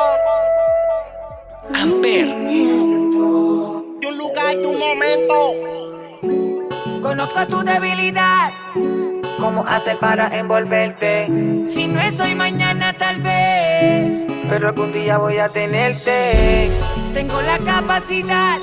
Amper. 1.69 2.25
De 2.25 4.07
un 4.07 4.17
lugar, 4.17 4.57
de 4.57 4.67
un 4.67 4.79
momento. 4.79 5.53
Conozco 7.01 7.45
tu 7.47 7.61
debilidad. 7.63 8.51
¿Cómo 9.39 9.65
hacer 9.67 9.97
para 9.97 10.35
envolverte? 10.37 11.27
Si 11.67 11.87
no 11.87 11.99
es 11.99 12.19
hoy, 12.19 12.33
mañana 12.35 12.93
tal 12.93 13.21
vez. 13.21 14.27
Pero 14.49 14.69
algún 14.69 14.91
día 14.91 15.17
voy 15.17 15.37
a 15.37 15.49
tenerte. 15.49 16.71
Tengo 17.13 17.39
la 17.41 17.59
capacidad. 17.59 18.57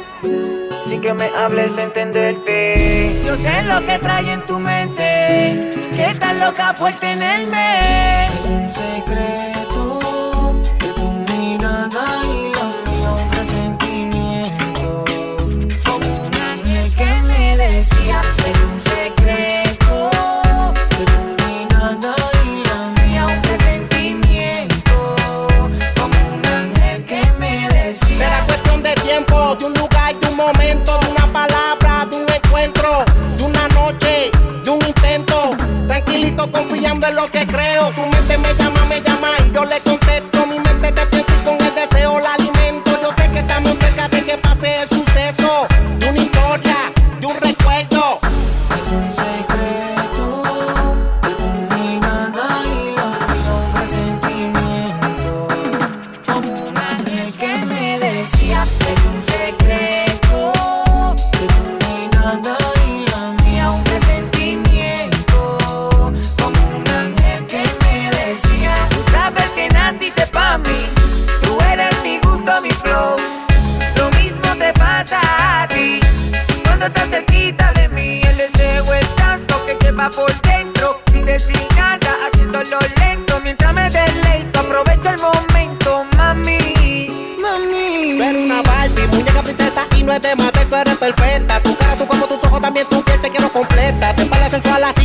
Sin 0.88 1.00
que 1.00 1.14
me 1.14 1.26
hables, 1.26 1.78
entenderte. 1.78 3.22
Yo 3.24 3.36
sé 3.36 3.62
lo 3.62 3.84
que 3.86 3.98
trae 3.98 4.32
en 4.32 4.40
tu 4.42 4.58
mente. 4.58 5.72
Que 5.94 6.06
estás 6.06 6.36
loca 6.36 6.74
por 6.76 6.92
tenerme. 6.94 8.26
Es 8.26 8.44
un 8.44 8.72
secreto 8.74 9.57
Confiando 36.46 37.08
en 37.08 37.16
lo 37.16 37.28
que 37.32 37.44
creo. 37.46 37.90
Tu 37.90 38.06
mente 38.06 38.38
me 38.38 38.54
llama, 38.54 38.84
me 38.84 39.00
llama 39.00 39.30
y 39.44 39.52
yo 39.52 39.64
le 39.64 39.80
contesto. 39.80 39.97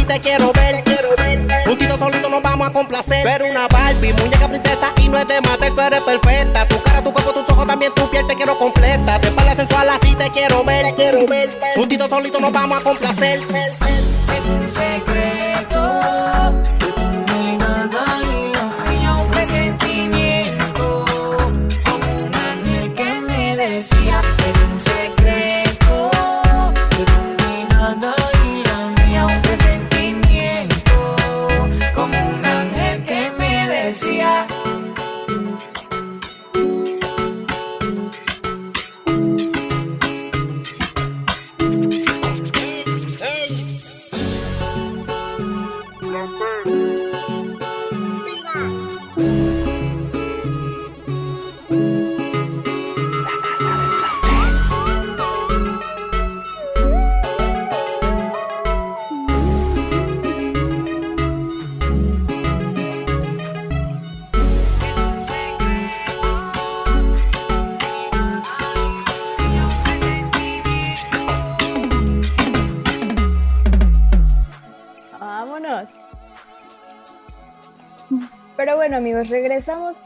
Te 0.05 0.19
quiero 0.19 0.51
ver, 0.53 0.83
ver. 1.17 1.63
Juntito 1.65 1.97
solito 1.97 2.29
nos 2.29 2.41
vamos 2.41 2.67
a 2.67 2.73
complacer. 2.73 3.23
Pero 3.23 3.45
una 3.47 3.67
Barbie, 3.67 4.13
muñeca 4.13 4.47
princesa 4.47 4.91
y 4.97 5.07
no 5.07 5.17
es 5.17 5.27
de 5.27 5.41
matar, 5.41 5.71
tú 5.73 5.81
eres 5.81 6.01
perfecta. 6.01 6.67
Tu 6.67 6.81
cara, 6.81 7.03
tu 7.03 7.13
cuerpo, 7.13 7.31
tus 7.31 7.49
ojos, 7.49 7.67
también 7.67 7.91
tu 7.95 8.09
piel 8.09 8.25
te 8.27 8.35
quiero 8.35 8.57
completa. 8.57 9.19
Te 9.19 9.31
parece 9.31 9.55
sensual 9.57 9.89
así 9.89 10.15
te 10.15 10.29
quiero 10.31 10.63
ver, 10.63 10.93
quiero 10.95 11.25
ver. 11.25 11.57
Juntito 11.75 12.07
solito 12.09 12.39
nos 12.39 12.51
vamos 12.51 12.79
a 12.79 12.83
complacer. 12.83 13.39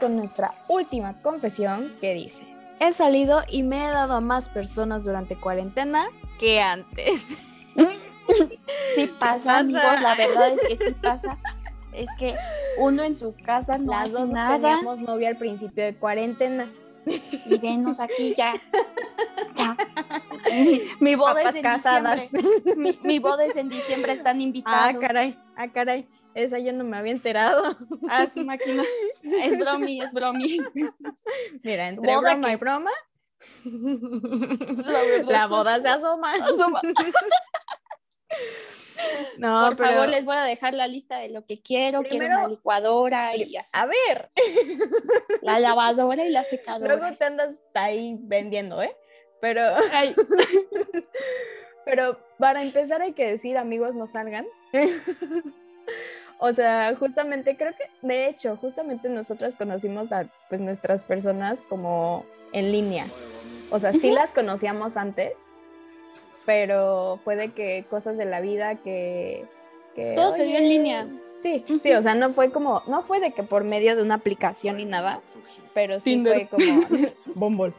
Con 0.08 0.16
nuestra 0.16 0.54
última 0.68 1.20
confesión 1.20 1.92
que 2.00 2.14
dice, 2.14 2.42
he 2.80 2.94
salido 2.94 3.42
y 3.46 3.62
me 3.62 3.84
he 3.84 3.88
dado 3.88 4.14
a 4.14 4.20
más 4.22 4.48
personas 4.48 5.04
durante 5.04 5.36
cuarentena 5.36 6.06
que 6.38 6.60
antes. 6.60 7.36
Sí 8.94 9.06
pasa, 9.18 9.58
amigos, 9.58 9.82
la 10.02 10.14
verdad 10.14 10.48
es 10.52 10.60
que 10.66 10.76
sí 10.76 10.90
pasa. 11.00 11.38
Es 11.92 12.08
que 12.18 12.34
uno 12.78 13.02
en 13.02 13.14
su 13.16 13.34
casa 13.44 13.78
no 13.78 13.92
Las 13.92 14.08
hace 14.08 14.12
dos 14.12 14.28
nada 14.28 14.58
teníamos 14.58 15.00
novia 15.00 15.28
al 15.28 15.36
principio 15.36 15.84
de 15.84 15.94
cuarentena. 15.96 16.68
y 17.06 17.58
venos 17.58 18.00
aquí 18.00 18.34
ya. 18.36 18.54
Ya. 19.54 19.76
Mi, 21.00 21.14
boda 21.14 21.34
Papas 21.34 21.50
es 21.50 21.56
en 21.56 21.62
casadas. 21.62 22.20
diciembre. 22.30 22.74
Mi, 22.76 22.98
mi 23.02 23.18
boda 23.18 23.44
es 23.44 23.56
en 23.56 23.68
diciembre, 23.68 24.12
están 24.12 24.38
Ah, 24.38 24.42
invitados. 24.42 25.00
caray, 25.00 25.38
ah, 25.56 25.68
caray. 25.68 26.06
Esa 26.38 26.58
yo 26.58 26.72
no 26.72 26.84
me 26.84 26.96
había 26.96 27.12
enterado. 27.12 27.62
Ah, 28.10 28.26
su 28.26 28.44
máquina. 28.44 28.82
Es 29.22 29.58
bromi, 29.58 30.00
es 30.02 30.12
bromi. 30.12 30.58
Mira, 31.62 31.88
entre 31.88 32.14
Boda 32.14 32.30
broma 32.34 32.46
que- 32.48 32.52
y 32.52 32.56
broma, 32.56 32.90
La, 35.26 35.46
boda 35.46 35.80
se 35.80 35.88
asoma. 35.88 36.32
Asoma. 36.34 36.80
No, 39.38 39.68
Por 39.68 39.76
pero- 39.76 39.90
favor, 39.90 40.08
les 40.08 40.24
voy 40.24 40.34
a 40.36 40.42
dejar 40.42 40.74
la 40.74 40.88
lista 40.88 41.18
de 41.18 41.28
lo 41.28 41.46
que 41.46 41.62
quiero. 41.62 42.00
quiero 42.02 42.18
Primero- 42.18 42.38
una 42.40 42.48
licuadora 42.48 43.36
y 43.36 43.56
así. 43.56 43.70
A 43.74 43.86
ver, 43.86 44.28
La 45.42 45.60
lavadora 45.60 46.24
y 46.24 46.30
la 46.30 46.42
secadora. 46.44 46.96
luego 46.96 47.16
te 47.16 47.24
andas 47.24 47.50
ahí 47.74 48.16
vendiendo, 48.22 48.82
¿eh? 48.82 48.94
Pero, 49.40 49.62
Ay, 49.92 50.16
pero 51.84 52.18
para 52.38 52.60
empezar 52.60 53.00
hay 53.00 53.12
que 53.12 53.24
decir, 53.30 53.56
amigos, 53.56 53.94
no 53.94 54.08
salgan. 54.08 54.46
O 56.38 56.52
sea, 56.52 56.94
justamente 56.98 57.56
creo 57.56 57.72
que, 57.76 57.84
de 58.06 58.28
hecho, 58.28 58.56
justamente 58.56 59.08
nosotras 59.08 59.56
conocimos 59.56 60.12
a 60.12 60.26
pues, 60.48 60.60
nuestras 60.60 61.02
personas 61.04 61.62
como 61.62 62.24
en 62.52 62.70
línea. 62.70 63.06
O 63.70 63.78
sea, 63.78 63.92
sí 63.92 64.10
las 64.10 64.32
conocíamos 64.32 64.96
antes, 64.96 65.46
pero 66.46 67.18
fue 67.24 67.36
de 67.36 67.50
que 67.50 67.84
cosas 67.90 68.16
de 68.16 68.24
la 68.24 68.40
vida 68.40 68.76
que... 68.76 69.44
que, 69.94 70.14
Todo 70.14 70.32
se 70.32 70.44
dio 70.44 70.56
en 70.58 70.68
línea. 70.68 71.08
Sí, 71.42 71.64
sí, 71.82 71.92
o 71.92 72.02
sea, 72.02 72.14
no 72.14 72.32
fue 72.32 72.50
como, 72.50 72.82
no 72.86 73.02
fue 73.02 73.20
de 73.20 73.32
que 73.32 73.42
por 73.44 73.62
medio 73.64 73.94
de 73.94 74.02
una 74.02 74.14
aplicación 74.14 74.78
ni 74.78 74.84
nada, 74.84 75.20
pero 75.72 75.94
sí 75.96 76.00
Tinder. 76.02 76.48
fue 76.48 76.58
como, 76.58 76.86
Bumble, 77.34 77.72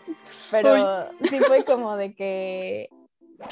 pero 0.49 1.05
sí 1.23 1.39
fue 1.39 1.65
como 1.65 1.97
de 1.97 2.13
que 2.13 2.89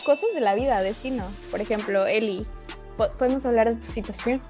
cosas 0.05 0.29
de 0.33 0.39
la 0.39 0.55
vida, 0.55 0.81
destino. 0.81 1.25
Por 1.51 1.59
ejemplo, 1.59 2.05
Eli, 2.05 2.45
po- 2.95 3.09
podemos 3.19 3.45
hablar 3.45 3.67
de 3.67 3.75
tu 3.81 3.87
situación. 3.87 4.41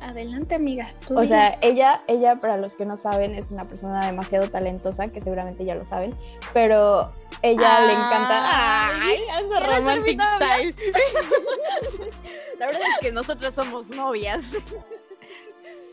Adelante, 0.00 0.54
amiga. 0.54 0.94
tú 1.06 1.18
O 1.18 1.22
sea, 1.24 1.58
ella, 1.60 2.02
ella, 2.06 2.36
para 2.36 2.56
los 2.56 2.74
que 2.74 2.86
no 2.86 2.96
saben, 2.96 3.34
es 3.34 3.50
una 3.50 3.66
persona 3.66 4.06
demasiado 4.06 4.48
talentosa, 4.48 5.08
que 5.08 5.20
seguramente 5.20 5.64
ya 5.64 5.74
lo 5.74 5.84
saben, 5.84 6.14
pero 6.54 7.12
ella 7.42 7.80
le 7.86 7.92
encanta. 7.92 9.00
Ay, 9.02 9.18
anda 9.32 9.58
¿quieres 9.58 9.84
ser 9.84 10.00
mi 10.00 10.16
romantic 10.16 10.22
style. 10.36 10.74
La 12.58 12.66
verdad 12.66 12.82
es 12.82 12.98
que 13.00 13.12
nosotros 13.12 13.54
somos 13.54 13.88
novias. 13.88 14.42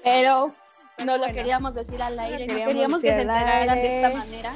pero 0.04 0.54
no 1.04 1.13
lo 1.13 1.20
bueno. 1.20 1.34
queríamos 1.34 1.76
decir 1.76 2.02
al 2.02 2.17
aire, 2.17 2.48
no 2.48 2.54
queríamos 2.54 2.74
queríamos 2.74 3.02
que 3.02 3.13
se 3.13 3.22
enteraran 3.22 3.76
de 3.76 3.96
esta 3.98 4.17
manera. 4.17 4.54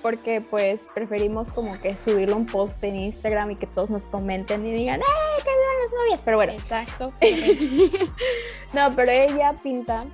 porque 0.00 0.40
pues 0.40 0.86
preferimos 0.94 1.50
como 1.50 1.78
que 1.80 1.96
subirlo 1.96 2.36
un 2.36 2.46
post 2.46 2.82
en 2.84 2.96
Instagram 2.96 3.50
y 3.50 3.56
que 3.56 3.66
todos 3.66 3.90
nos 3.90 4.06
comenten 4.06 4.64
y 4.66 4.72
digan, 4.72 5.00
¡ay, 5.00 5.42
que 5.42 5.50
vivan 5.50 5.82
las 5.82 5.92
novias! 6.00 6.22
Pero 6.24 6.36
bueno, 6.36 6.52
Exacto. 6.52 7.12
no, 8.76 8.94
pero 8.94 9.10
ella 9.10 9.54
pinta, 9.62 10.04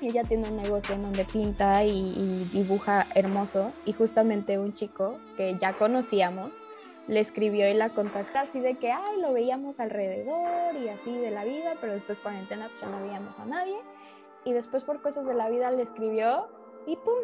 ella 0.00 0.22
tiene 0.22 0.48
un 0.48 0.56
negocio 0.56 0.94
en 0.94 1.02
donde 1.02 1.26
pinta 1.26 1.84
y, 1.84 1.90
y 1.90 2.50
dibuja 2.50 3.06
hermoso 3.14 3.72
y 3.84 3.92
justamente 3.92 4.58
un 4.58 4.72
chico 4.72 5.18
que 5.36 5.58
ya 5.60 5.74
conocíamos 5.74 6.50
le 7.06 7.20
escribió 7.20 7.68
y 7.68 7.74
la 7.74 7.90
contactó 7.90 8.38
así 8.38 8.60
de 8.60 8.76
que, 8.76 8.92
ay, 8.92 9.20
lo 9.20 9.32
veíamos 9.32 9.78
alrededor 9.78 10.74
y 10.76 10.88
así 10.88 11.12
de 11.14 11.30
la 11.30 11.44
vida, 11.44 11.74
pero 11.80 11.92
después 11.92 12.20
cuarentena 12.20 12.68
pues 12.68 12.80
ya 12.80 12.86
no 12.88 13.02
veíamos 13.02 13.38
a 13.38 13.44
nadie 13.44 13.76
y 14.46 14.52
después 14.52 14.84
por 14.84 15.02
cosas 15.02 15.26
de 15.26 15.34
la 15.34 15.50
vida 15.50 15.70
le 15.70 15.82
escribió 15.82 16.48
y 16.86 16.96
¡pum! 16.96 17.14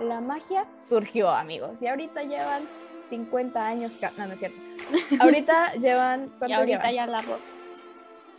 La 0.00 0.20
magia 0.20 0.66
surgió, 0.78 1.30
amigos. 1.30 1.80
Y 1.80 1.86
ahorita 1.86 2.24
llevan 2.24 2.64
50 3.08 3.66
años. 3.66 3.92
No, 4.18 4.26
no 4.26 4.32
es 4.34 4.40
cierto. 4.40 4.58
Ahorita 5.20 5.72
llevan. 5.74 6.26
y 6.26 6.28
¿Cuánto 6.32 6.56
ahorita 6.56 6.90
llevan? 6.90 6.94
ya 6.94 7.06
la 7.06 7.22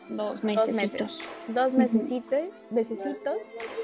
Dos 0.10 0.44
mesecitos. 0.44 1.02
meses. 1.02 1.30
Dos 1.48 1.74
mesecitos, 1.74 2.44
mesecitos 2.72 3.38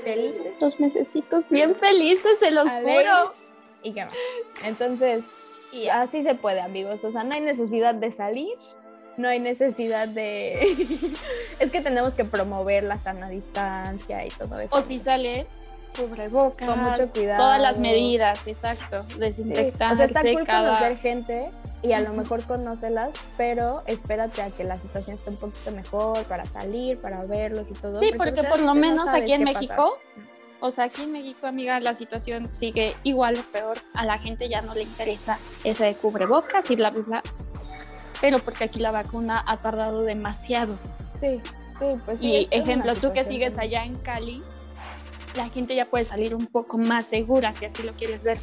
felices. 0.04 0.60
Dos 0.60 0.80
mesecitos 0.80 1.50
bien 1.50 1.76
felices, 1.76 2.40
se 2.40 2.52
los 2.52 2.70
juro. 2.72 3.34
Y 3.84 3.92
qué 3.92 4.06
más. 4.06 4.14
Entonces, 4.64 5.24
y 5.74 5.90
así 5.90 6.22
se 6.22 6.36
puede, 6.36 6.62
amigos. 6.62 7.04
O 7.04 7.12
sea, 7.12 7.24
no 7.24 7.34
hay 7.34 7.42
necesidad 7.42 7.96
de 7.96 8.12
salir. 8.12 8.58
No 9.18 9.28
hay 9.28 9.40
necesidad 9.40 10.08
de. 10.08 11.14
es 11.60 11.72
que 11.72 11.82
tenemos 11.82 12.14
que 12.14 12.26
promover 12.26 12.84
la 12.84 12.98
sana 12.98 13.30
distancia 13.30 14.26
y 14.26 14.30
todo 14.30 14.60
eso. 14.60 14.76
O 14.76 14.82
si 14.82 15.00
sale, 15.00 15.46
cubrebocas. 15.94 16.68
Con 16.68 16.84
mucho 16.84 17.12
cuidado. 17.14 17.44
Todas 17.44 17.62
las 17.62 17.80
medidas, 17.80 18.48
exacto. 18.48 19.06
Sí, 19.10 19.20
Desinfectarse 19.20 19.94
O 19.94 19.98
sea, 19.98 20.06
está 20.06 20.22
cool 20.22 20.46
cada... 20.46 20.74
conocer 20.74 20.98
gente 20.98 21.52
y 21.82 21.92
a 21.92 22.00
lo 22.00 22.14
mejor 22.14 22.44
conócelas, 22.46 23.14
pero 23.38 23.84
espérate 23.86 24.42
a 24.42 24.50
que 24.50 24.64
la 24.64 24.78
situación 24.78 25.18
esté 25.18 25.32
un 25.32 25.38
poquito 25.38 25.72
mejor 25.72 26.24
para 26.26 26.46
salir, 26.46 27.00
para 27.00 27.26
verlos 27.26 27.70
y 27.70 27.74
todo. 27.74 28.00
Sí, 28.00 28.12
porque 28.18 28.44
por 28.44 28.60
realmente 28.60 28.66
lo 28.66 28.74
no 28.74 28.76
menos 28.76 29.06
sabes 29.06 29.24
aquí 29.24 29.34
en 29.34 29.44
pasa. 29.44 29.60
México, 29.60 29.98
o 30.62 30.72
sea, 30.72 30.86
aquí 30.86 31.02
en 31.04 31.12
México, 31.12 31.46
amiga, 31.46 31.82
la 31.82 31.94
situación 31.94 32.54
sigue 32.54 32.96
igual 33.04 33.38
o 33.38 33.52
peor. 33.52 33.82
A 33.94 34.06
la 34.06 34.18
gente 34.18 34.48
ya 34.48 34.62
no 34.62 34.74
le 34.74 34.84
interesa 34.84 35.40
eso 35.66 35.84
de 35.84 35.94
cubrebocas 35.96 36.72
y 36.72 36.78
bla, 36.78 36.90
bla, 36.90 37.04
bla. 37.06 37.24
Pero 38.22 38.40
porque 38.40 38.64
aquí 38.64 38.80
la 38.80 38.92
vacuna 38.92 39.44
ha 39.46 39.58
tardado 39.58 40.04
demasiado. 40.04 40.80
Sí, 41.20 41.42
sí, 41.78 41.86
pues 42.06 42.22
sí. 42.22 42.48
y 42.50 42.56
ejemplo, 42.58 42.96
tú 42.96 43.12
que 43.12 43.26
sigues 43.26 43.58
allá 43.58 43.84
en 43.84 43.98
Cali, 43.98 44.42
la 45.36 45.50
gente 45.50 45.76
ya 45.76 45.86
puede 45.86 46.06
salir 46.06 46.36
un 46.36 46.48
poco 46.48 46.78
más 46.78 47.06
segura 47.08 47.54
si 47.54 47.66
así 47.66 47.84
lo 47.84 47.94
quieres 47.94 48.24
ver. 48.24 48.38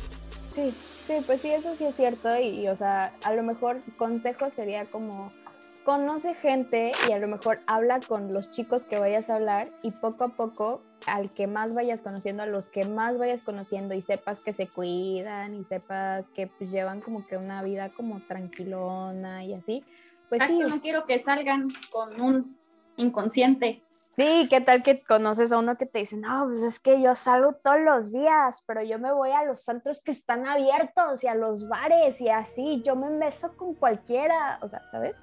Sí, 0.53 0.75
sí, 1.07 1.19
pues 1.25 1.41
sí, 1.41 1.51
eso 1.51 1.75
sí 1.75 1.85
es 1.85 1.95
cierto. 1.95 2.39
Y, 2.39 2.65
y, 2.65 2.69
o 2.69 2.77
sea, 2.77 3.15
a 3.25 3.35
lo 3.35 3.43
mejor 3.43 3.79
consejo 3.97 4.51
sería 4.51 4.85
como 4.87 5.31
conoce 5.85 6.35
gente 6.35 6.93
y 7.09 7.13
a 7.13 7.19
lo 7.19 7.29
mejor 7.29 7.61
habla 7.67 8.01
con 8.01 8.33
los 8.33 8.51
chicos 8.51 8.85
que 8.85 8.99
vayas 8.99 9.31
a 9.31 9.37
hablar 9.37 9.69
y 9.83 9.91
poco 9.91 10.25
a 10.25 10.29
poco 10.29 10.83
al 11.07 11.31
que 11.31 11.47
más 11.47 11.75
vayas 11.75 12.03
conociendo, 12.03 12.43
a 12.43 12.47
los 12.47 12.71
que 12.71 12.85
más 12.85 13.19
vayas 13.19 13.43
conociendo 13.43 13.95
y 13.95 14.03
sepas 14.03 14.41
que 14.41 14.53
se 14.53 14.69
cuidan 14.69 15.55
y 15.55 15.65
sepas 15.65 16.29
que 16.29 16.47
pues, 16.47 16.71
llevan 16.71 17.01
como 17.01 17.27
que 17.27 17.37
una 17.37 17.63
vida 17.63 17.91
como 17.91 18.21
tranquilona 18.21 19.45
y 19.45 19.55
así, 19.55 19.83
pues 20.29 20.43
sí, 20.47 20.55
Exacto, 20.55 20.77
no 20.77 20.83
quiero 20.83 21.07
que 21.07 21.19
salgan 21.19 21.69
con 21.91 22.21
un 22.21 22.59
inconsciente. 22.97 23.83
Sí, 24.21 24.49
¿qué 24.51 24.61
tal 24.61 24.83
que 24.83 25.03
conoces 25.03 25.51
a 25.51 25.57
uno 25.59 25.79
que 25.79 25.87
te 25.87 26.01
dice, 26.01 26.15
no, 26.19 26.45
pues 26.47 26.63
es 26.63 26.79
que 26.79 27.01
yo 27.01 27.15
salgo 27.17 27.55
todos 27.55 27.81
los 27.81 28.13
días, 28.13 28.63
pero 28.67 28.83
yo 28.83 28.99
me 28.99 29.11
voy 29.13 29.31
a 29.31 29.45
los 29.47 29.63
centros 29.65 30.03
que 30.05 30.11
están 30.11 30.47
abiertos 30.47 31.25
y 31.25 31.27
a 31.29 31.35
los 31.35 31.67
bares 31.71 32.21
y 32.21 32.29
así, 32.29 32.83
yo 32.85 32.97
me 32.97 33.09
beso 33.17 33.57
con 33.57 33.75
cualquiera, 33.75 34.59
o 34.61 34.69
sea, 34.69 34.87
¿sabes? 34.89 35.23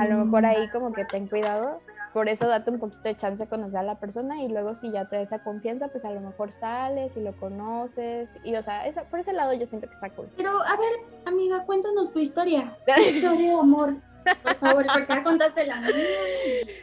A 0.00 0.06
lo 0.06 0.24
mejor 0.24 0.46
ahí 0.46 0.70
como 0.70 0.92
que 0.94 1.04
ten 1.04 1.28
cuidado, 1.28 1.80
por 2.14 2.30
eso 2.30 2.48
date 2.48 2.70
un 2.70 2.78
poquito 2.78 3.02
de 3.02 3.14
chance 3.14 3.44
de 3.44 3.50
conocer 3.50 3.80
a 3.80 3.82
la 3.82 3.96
persona 4.00 4.42
y 4.42 4.48
luego 4.48 4.74
si 4.74 4.90
ya 4.90 5.04
te 5.06 5.16
da 5.16 5.22
esa 5.22 5.44
confianza, 5.44 5.88
pues 5.88 6.06
a 6.06 6.10
lo 6.10 6.22
mejor 6.22 6.52
sales 6.52 7.14
y 7.14 7.20
lo 7.20 7.36
conoces 7.36 8.38
y, 8.42 8.56
o 8.56 8.62
sea, 8.62 8.86
esa- 8.86 9.04
por 9.04 9.18
ese 9.18 9.34
lado 9.34 9.52
yo 9.52 9.66
siento 9.66 9.86
que 9.86 9.92
está 9.92 10.08
cool. 10.08 10.30
Pero, 10.34 10.52
a 10.62 10.76
ver, 10.78 10.92
amiga, 11.26 11.66
cuéntanos 11.66 12.10
tu 12.10 12.20
historia. 12.20 12.74
Tu 12.86 12.92
historia 13.02 13.50
de 13.50 13.60
amor. 13.60 13.96
Por 14.42 14.54
favor, 14.56 14.86
porque 14.86 15.06
ya 15.08 15.22
contaste 15.22 15.66
la 15.66 15.80
mía 15.80 15.90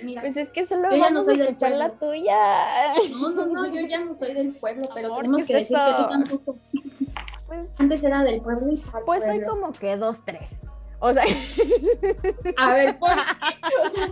mira. 0.04 0.22
Pues 0.22 0.38
es 0.38 0.50
que 0.50 0.66
solo 0.66 0.90
Yo 0.92 0.98
ya 0.98 1.10
no 1.10 1.24
soy 1.24 1.36
a 1.36 1.38
del 1.38 1.48
escuchar 1.48 1.72
la 1.72 1.90
pueblo. 1.94 2.08
tuya. 2.14 2.38
No, 3.12 3.30
no, 3.32 3.46
no, 3.48 3.66
yo 3.68 3.82
ya 3.88 4.00
no 4.00 4.16
soy 4.16 4.34
del 4.34 4.54
pueblo, 4.56 4.88
pero 4.94 5.08
Amor, 5.08 5.22
tenemos 5.22 5.42
¿qué 5.42 5.54
que 5.54 5.58
es 5.60 5.70
decir 5.70 5.78
que 5.86 6.04
tú 6.04 6.10
tampoco. 6.10 6.58
Pues, 7.48 7.70
Antes 7.78 8.04
era 8.04 8.24
del 8.24 8.42
pueblo 8.42 8.72
y 8.72 8.78
pues 9.06 9.24
soy 9.24 9.40
pueblo. 9.40 9.48
como 9.48 9.72
que 9.74 9.96
dos, 9.98 10.24
tres. 10.26 10.62
O 11.00 11.14
sea, 11.14 11.24
A 12.58 12.74
ver, 12.74 12.98
¿por 12.98 13.10
qué? 13.10 13.88
O 13.88 13.92
sea, 13.92 14.08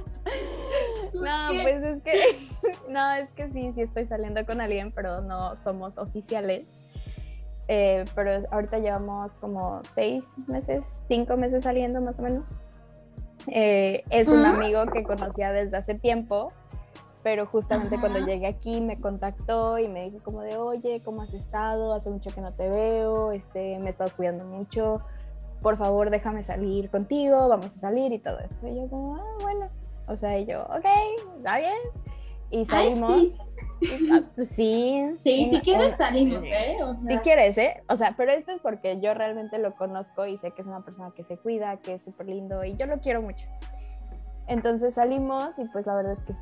¿tú 1.12 1.22
No, 1.22 1.52
qué? 1.52 1.62
pues 1.64 1.84
es 1.84 2.04
que, 2.04 2.48
no, 2.90 3.12
es 3.14 3.30
que 3.32 3.50
sí, 3.52 3.72
sí 3.74 3.82
estoy 3.82 4.06
saliendo 4.06 4.46
con 4.46 4.62
alguien, 4.62 4.92
pero 4.92 5.22
no 5.22 5.58
somos 5.58 5.98
oficiales. 5.98 6.66
Eh, 7.70 8.04
pero 8.14 8.46
ahorita 8.52 8.80
llevamos 8.80 9.38
como 9.38 9.82
seis 9.86 10.36
meses, 10.48 10.86
cinco 11.08 11.38
meses 11.38 11.64
saliendo 11.64 12.02
más 12.02 12.20
o 12.20 12.22
menos. 12.22 12.56
Eh, 13.48 14.04
es 14.10 14.30
un 14.30 14.46
amigo 14.46 14.86
que 14.88 15.04
conocía 15.04 15.52
desde 15.52 15.78
hace 15.78 15.96
tiempo, 15.96 16.52
pero 17.24 17.46
justamente 17.46 18.00
cuando 18.00 18.20
llegué 18.20 18.48
aquí 18.48 18.82
me 18.82 19.00
contactó 19.00 19.80
y 19.80 19.88
me 19.88 20.10
dijo 20.10 20.24
como 20.24 20.42
de, 20.42 20.58
oye, 20.58 21.02
¿cómo 21.04 21.22
has 21.22 21.34
estado? 21.34 21.94
Hace 21.94 22.10
mucho 22.10 22.32
que 22.34 22.42
no 22.42 22.54
te 22.54 22.70
veo, 22.70 23.32
este, 23.32 23.80
me 23.80 23.88
he 23.88 23.90
estado 23.90 24.12
cuidando 24.16 24.46
mucho, 24.46 25.02
por 25.62 25.78
favor 25.78 26.10
déjame 26.10 26.44
salir 26.44 26.90
contigo, 26.90 27.48
vamos 27.48 27.68
a 27.68 27.70
salir 27.70 28.12
y 28.12 28.20
todo 28.20 28.40
esto. 28.40 28.68
Y 28.68 28.76
yo 28.76 28.88
como, 28.90 29.16
ah, 29.16 29.38
bueno, 29.42 29.70
o 30.08 30.16
sea, 30.16 30.38
y 30.38 30.46
yo, 30.46 30.64
ok, 30.64 30.86
está 31.38 31.58
bien. 31.58 31.80
Y 32.54 32.60
Ay, 32.60 32.66
salimos. 32.68 33.32
sí. 33.32 33.38
Ah, 34.12 34.22
pues 34.36 34.50
sí. 34.50 35.04
Sí, 35.24 35.48
si 35.50 35.56
una- 35.56 35.62
quieres 35.64 35.88
una- 35.88 35.96
salimos, 35.98 36.46
¿eh? 36.46 36.78
O 36.84 36.94
Si 37.02 37.08
sea, 37.08 37.22
quieres, 37.22 37.58
¿eh? 37.58 37.84
O 37.90 37.98
sea, 37.98 38.14
pero 38.16 38.32
esto 38.32 38.52
es 38.54 38.62
porque 38.62 39.00
yo 39.02 39.14
realmente 39.14 39.58
lo 39.58 39.74
conozco 39.76 40.26
y 40.26 40.38
sé 40.38 40.52
que 40.52 40.62
es 40.62 40.68
una 40.68 40.86
persona 40.86 41.12
que 41.16 41.24
se 41.24 41.38
cuida, 41.38 41.78
que 41.78 41.96
es 41.96 42.04
súper 42.04 42.28
lindo 42.28 42.64
y 42.64 42.78
yo 42.78 42.86
lo 42.86 43.00
quiero 43.00 43.22
mucho. 43.22 43.48
Entonces 44.48 44.94
salimos 44.96 45.58
y 45.60 45.66
pues 45.66 45.86
la 45.88 45.96
verdad 45.96 46.14
es 46.14 46.22
que 46.24 46.34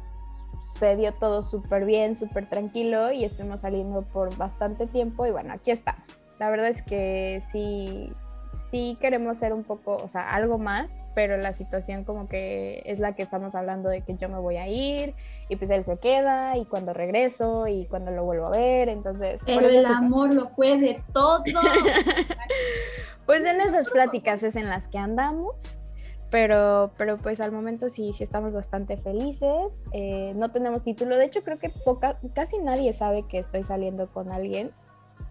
se 0.80 0.96
dio 0.96 1.14
todo 1.14 1.44
súper 1.44 1.86
bien, 1.86 2.16
súper 2.16 2.50
tranquilo 2.50 3.12
y 3.12 3.24
estuvimos 3.24 3.62
saliendo 3.62 4.02
por 4.04 4.36
bastante 4.38 4.86
tiempo 4.88 5.26
y 5.26 5.32
bueno, 5.32 5.54
aquí 5.54 5.72
estamos. 5.72 6.22
La 6.40 6.50
verdad 6.50 6.68
es 6.68 6.82
que 6.82 7.42
sí, 7.52 8.12
sí 8.72 8.98
queremos 9.00 9.38
ser 9.38 9.54
un 9.54 9.64
poco, 9.64 9.96
o 9.98 10.08
sea, 10.08 10.34
algo 10.34 10.58
más, 10.58 11.00
pero 11.14 11.38
la 11.38 11.54
situación 11.54 12.04
como 12.04 12.28
que 12.28 12.82
es 12.86 13.00
la 13.00 13.14
que 13.14 13.22
estamos 13.22 13.54
hablando 13.54 13.90
de 13.90 14.02
que 14.02 14.16
yo 14.16 14.28
me 14.30 14.40
voy 14.40 14.58
a 14.58 14.68
ir 14.68 15.14
y 15.52 15.58
pues 15.58 15.70
él 15.70 15.84
se 15.84 15.98
queda 15.98 16.56
y 16.56 16.64
cuando 16.64 16.94
regreso 16.94 17.68
y 17.68 17.86
cuando 17.88 18.10
lo 18.10 18.24
vuelvo 18.24 18.46
a 18.46 18.52
ver, 18.52 18.88
entonces... 18.88 19.42
pero 19.46 19.68
el 19.68 19.86
amor 19.86 20.34
lo 20.34 20.50
puede 20.52 21.04
todo. 21.14 21.44
Pues 23.26 23.46
en 23.46 23.62
esas 23.62 23.88
pláticas 23.88 24.44
es 24.44 24.58
en 24.58 24.68
las 24.68 24.88
que 24.88 24.98
andamos, 24.98 25.80
pero, 26.32 26.92
pero 26.98 27.18
pues 27.18 27.40
al 27.40 27.52
momento 27.52 27.88
sí, 27.90 28.12
sí 28.14 28.24
estamos 28.24 28.56
bastante 28.56 28.98
felices. 28.98 29.86
eh, 29.94 30.34
no 30.36 30.52
tenemos 30.52 30.84
título, 30.84 31.18
de 31.18 31.26
hecho 31.26 31.44
creo 31.44 31.58
que 31.58 31.70
poca, 31.70 32.18
casi 32.34 32.58
nadie 32.58 32.92
sabe 32.94 33.24
que 33.28 33.38
estoy 33.38 33.64
saliendo 33.64 34.12
con 34.12 34.32
alguien 34.32 34.72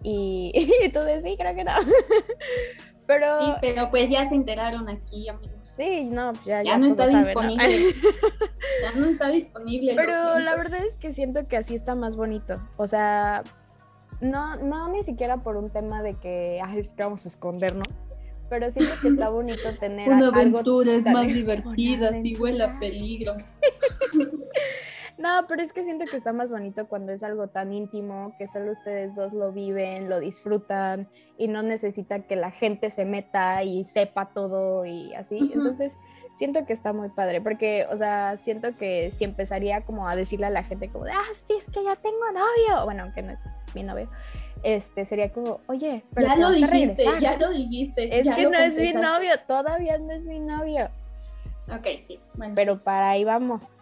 y, 0.01 0.51
y 0.83 0.89
tú 0.89 0.99
decís, 1.01 1.23
sí, 1.23 1.37
creo 1.37 1.53
que 1.53 1.63
no. 1.63 1.73
Pero 3.07 3.39
Sí, 3.45 3.53
pero 3.61 3.89
pues 3.89 4.09
ya 4.09 4.27
se 4.27 4.35
enteraron 4.35 4.89
aquí, 4.89 5.27
amigos. 5.29 5.73
sí, 5.77 6.05
no, 6.05 6.33
pues 6.33 6.45
ya, 6.45 6.63
Ya 6.63 6.71
ya 6.71 6.77
no 6.77 6.85
está 6.87 7.07
disponible. 7.07 7.67
Ya 8.83 8.99
no 8.99 9.07
está 9.07 9.27
disponible. 9.29 9.93
Pero 9.95 10.39
la 10.39 10.55
verdad 10.55 10.83
es 10.85 10.95
que 10.95 11.11
siento 11.11 11.47
que 11.47 11.57
así 11.57 11.75
está 11.75 11.93
más 11.93 12.15
bonito. 12.15 12.59
O 12.77 12.87
sea, 12.87 13.43
no, 14.21 14.55
no 14.55 14.87
ni 14.89 15.03
siquiera 15.03 15.37
por 15.37 15.57
un 15.57 15.69
tema 15.69 16.01
de 16.01 16.15
que, 16.15 16.59
ay, 16.63 16.79
es 16.79 16.93
que 16.93 17.03
vamos 17.03 17.25
a 17.25 17.29
escondernos. 17.29 17.87
Pero 18.49 18.69
siento 18.71 18.93
que 19.01 19.09
está 19.09 19.29
bonito 19.29 19.61
tener 19.79 20.07
Una 20.09 20.27
algo 20.27 20.35
aventura 20.39 20.93
es 20.93 21.05
más 21.05 21.27
divertida 21.27 22.13
si 22.21 22.35
huele 22.35 22.63
a 22.63 22.79
peligro. 22.79 23.35
No, 25.21 25.45
pero 25.47 25.61
es 25.61 25.71
que 25.71 25.83
siento 25.83 26.05
que 26.05 26.17
está 26.17 26.33
más 26.33 26.51
bonito 26.51 26.87
cuando 26.87 27.11
es 27.11 27.21
algo 27.21 27.47
tan 27.47 27.71
íntimo, 27.71 28.33
que 28.39 28.47
solo 28.47 28.71
ustedes 28.71 29.15
dos 29.15 29.33
lo 29.33 29.51
viven, 29.51 30.09
lo 30.09 30.19
disfrutan 30.19 31.07
y 31.37 31.47
no 31.47 31.61
necesitan 31.61 32.23
que 32.23 32.35
la 32.35 32.49
gente 32.49 32.89
se 32.89 33.05
meta 33.05 33.63
y 33.63 33.83
sepa 33.83 34.29
todo 34.33 34.83
y 34.83 35.13
así. 35.13 35.51
Entonces, 35.53 35.95
siento 36.35 36.65
que 36.65 36.73
está 36.73 36.91
muy 36.91 37.09
padre, 37.09 37.39
porque, 37.39 37.85
o 37.91 37.97
sea, 37.97 38.35
siento 38.37 38.75
que 38.75 39.11
si 39.11 39.23
empezaría 39.23 39.81
como 39.81 40.09
a 40.09 40.15
decirle 40.15 40.47
a 40.47 40.49
la 40.49 40.63
gente 40.63 40.89
como 40.89 41.05
de, 41.05 41.11
ah, 41.11 41.33
sí, 41.35 41.53
es 41.55 41.69
que 41.69 41.83
ya 41.83 41.95
tengo 41.95 42.31
novio, 42.33 42.83
bueno, 42.85 43.03
aunque 43.03 43.21
no 43.21 43.31
es 43.31 43.41
mi 43.75 43.83
novio, 43.83 44.09
este, 44.63 45.05
sería 45.05 45.31
como, 45.31 45.59
oye, 45.67 46.03
pero 46.15 46.29
Ya 46.29 46.35
lo 46.35 46.49
dijiste, 46.49 47.03
regresar". 47.03 47.19
ya 47.19 47.37
lo 47.37 47.51
dijiste. 47.51 48.19
Es 48.19 48.25
ya 48.25 48.35
que 48.35 48.49
no 48.49 48.57
es 48.57 48.73
mi 48.73 48.93
novio, 48.93 49.33
todavía 49.45 49.99
no 49.99 50.11
es 50.13 50.25
mi 50.25 50.39
novio. 50.39 50.89
Ok, 51.67 51.85
sí. 52.07 52.19
Bueno, 52.33 52.53
pero 52.55 52.79
para 52.83 53.11
ahí 53.11 53.23
vamos. 53.23 53.73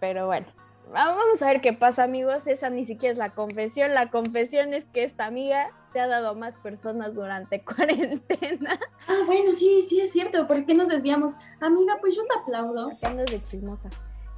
Pero 0.00 0.26
bueno, 0.26 0.46
va- 0.94 1.14
vamos 1.14 1.40
a 1.42 1.46
ver 1.46 1.60
qué 1.60 1.72
pasa, 1.72 2.04
amigos. 2.04 2.46
Esa 2.46 2.70
ni 2.70 2.84
siquiera 2.86 3.12
es 3.12 3.18
la 3.18 3.30
confesión. 3.30 3.94
La 3.94 4.10
confesión 4.10 4.74
es 4.74 4.84
que 4.86 5.04
esta 5.04 5.26
amiga 5.26 5.70
se 5.92 6.00
ha 6.00 6.06
dado 6.06 6.28
a 6.30 6.34
más 6.34 6.58
personas 6.58 7.14
durante 7.14 7.62
cuarentena. 7.64 8.78
Ah, 9.08 9.22
bueno, 9.26 9.54
sí, 9.54 9.82
sí 9.82 10.00
es 10.00 10.12
cierto. 10.12 10.46
¿Por 10.46 10.64
qué 10.66 10.74
nos 10.74 10.88
desviamos? 10.88 11.34
Amiga, 11.60 11.96
pues 12.00 12.14
yo 12.16 12.24
te 12.24 12.38
aplaudo. 12.38 12.90
¿Por 12.90 12.98
qué 12.98 13.06
andas 13.08 13.26
de 13.26 13.42
chismosa? 13.42 13.88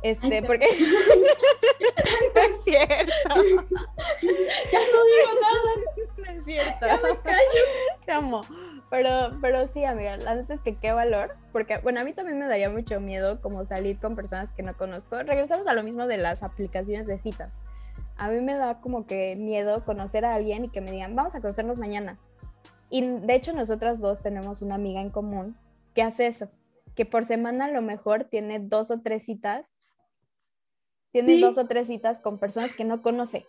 Este, 0.02 0.26
Ay, 0.32 0.42
porque. 0.42 0.66
no 2.34 2.40
es 2.40 2.64
cierto. 2.64 3.12
Ya 4.72 4.78
no 4.80 5.04
digo 5.04 5.40
nada. 5.40 5.70
No 6.18 6.24
es 6.38 6.44
cierto. 6.44 6.86
Ya 6.86 6.96
me 6.98 7.16
callo. 7.20 7.62
Te 8.06 8.12
amo. 8.12 8.42
Pero, 8.90 9.38
pero 9.42 9.68
sí, 9.68 9.84
amiga, 9.84 10.16
la 10.16 10.34
neta 10.34 10.54
es 10.54 10.62
que 10.62 10.76
qué 10.76 10.92
valor, 10.92 11.36
porque, 11.52 11.78
bueno, 11.78 12.00
a 12.00 12.04
mí 12.04 12.14
también 12.14 12.38
me 12.38 12.46
daría 12.46 12.70
mucho 12.70 13.00
miedo 13.00 13.40
como 13.42 13.64
salir 13.66 13.98
con 13.98 14.16
personas 14.16 14.52
que 14.52 14.62
no 14.62 14.76
conozco. 14.76 15.22
Regresamos 15.22 15.66
a 15.66 15.74
lo 15.74 15.82
mismo 15.82 16.06
de 16.06 16.16
las 16.16 16.42
aplicaciones 16.42 17.06
de 17.06 17.18
citas. 17.18 17.60
A 18.16 18.28
mí 18.30 18.40
me 18.40 18.54
da 18.54 18.80
como 18.80 19.06
que 19.06 19.36
miedo 19.36 19.84
conocer 19.84 20.24
a 20.24 20.34
alguien 20.34 20.64
y 20.64 20.70
que 20.70 20.80
me 20.80 20.90
digan, 20.90 21.14
vamos 21.14 21.34
a 21.34 21.40
conocernos 21.40 21.78
mañana. 21.78 22.18
Y 22.88 23.06
de 23.06 23.34
hecho 23.34 23.52
nosotras 23.52 24.00
dos 24.00 24.22
tenemos 24.22 24.62
una 24.62 24.76
amiga 24.76 25.02
en 25.02 25.10
común 25.10 25.56
que 25.94 26.02
hace 26.02 26.26
eso, 26.26 26.48
que 26.94 27.04
por 27.04 27.24
semana 27.26 27.66
a 27.66 27.70
lo 27.70 27.82
mejor 27.82 28.24
tiene 28.24 28.58
dos 28.58 28.90
o 28.90 29.00
tres 29.00 29.24
citas, 29.24 29.72
tiene 31.12 31.34
Sí. 31.34 31.40
dos 31.42 31.58
o 31.58 31.66
tres 31.66 31.88
citas 31.88 32.20
con 32.20 32.38
personas 32.38 32.72
que 32.72 32.84
no 32.84 33.02
conoce. 33.02 33.46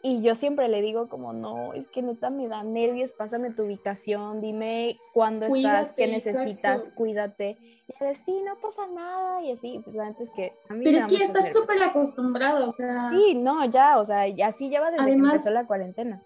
Y 0.00 0.22
yo 0.22 0.36
siempre 0.36 0.68
le 0.68 0.80
digo 0.80 1.08
como, 1.08 1.32
no, 1.32 1.72
es 1.72 1.88
que 1.88 2.02
neta 2.02 2.30
me 2.30 2.46
da 2.46 2.62
nervios, 2.62 3.10
pásame 3.10 3.50
tu 3.50 3.64
ubicación, 3.64 4.40
dime 4.40 4.96
cuándo 5.12 5.46
estás, 5.46 5.92
qué 5.92 6.06
necesitas, 6.06 6.76
exacto. 6.76 6.94
cuídate. 6.94 7.58
Y 7.88 8.04
de, 8.04 8.14
sí, 8.14 8.40
no 8.42 8.56
pasa 8.60 8.86
nada, 8.86 9.42
y 9.42 9.50
así, 9.50 9.80
pues 9.82 9.98
antes 9.98 10.30
que 10.30 10.52
a 10.68 10.74
mí 10.74 10.84
Pero 10.84 10.98
es 10.98 11.06
que 11.06 11.18
ya 11.18 11.24
estás 11.24 11.52
súper 11.52 11.82
acostumbrado, 11.82 12.68
o 12.68 12.72
sea. 12.72 13.10
Sí, 13.10 13.34
no, 13.34 13.64
ya, 13.64 13.98
o 13.98 14.04
sea, 14.04 14.28
ya 14.28 14.52
sí 14.52 14.68
lleva 14.68 14.90
desde 14.90 15.02
Además- 15.02 15.30
que 15.30 15.36
empezó 15.36 15.50
la 15.50 15.66
cuarentena. 15.66 16.22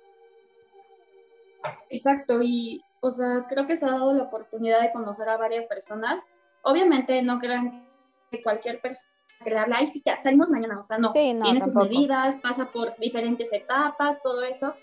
Exacto, 1.89 2.43
y 2.43 2.83
o 3.01 3.11
sea, 3.11 3.47
creo 3.49 3.67
que 3.67 3.77
se 3.77 3.87
ha 3.87 3.91
dado 3.91 4.13
la 4.13 4.25
oportunidad 4.25 4.81
de 4.83 4.93
conocer 4.93 5.29
a 5.29 5.37
varias 5.37 5.67
personas. 5.67 6.21
Obviamente 6.63 7.21
no 7.23 7.39
crean 7.39 7.89
que 8.31 8.43
cualquier 8.43 8.81
persona 8.81 9.12
que 9.43 9.51
le 9.51 9.59
habla, 9.59 9.77
ay, 9.79 9.87
sí, 9.89 10.03
ya 10.05 10.17
salimos 10.21 10.51
mañana, 10.51 10.79
o 10.79 10.83
sea, 10.83 10.99
no. 10.99 11.13
Sí, 11.15 11.35
no, 11.35 11.45
Tiene 11.45 11.61
sus 11.61 11.75
medidas, 11.75 12.37
pasa 12.43 12.67
por 12.71 12.97
diferentes 12.99 13.53
etapas, 13.53 14.21
todo 14.23 14.43
eso. 14.43 14.75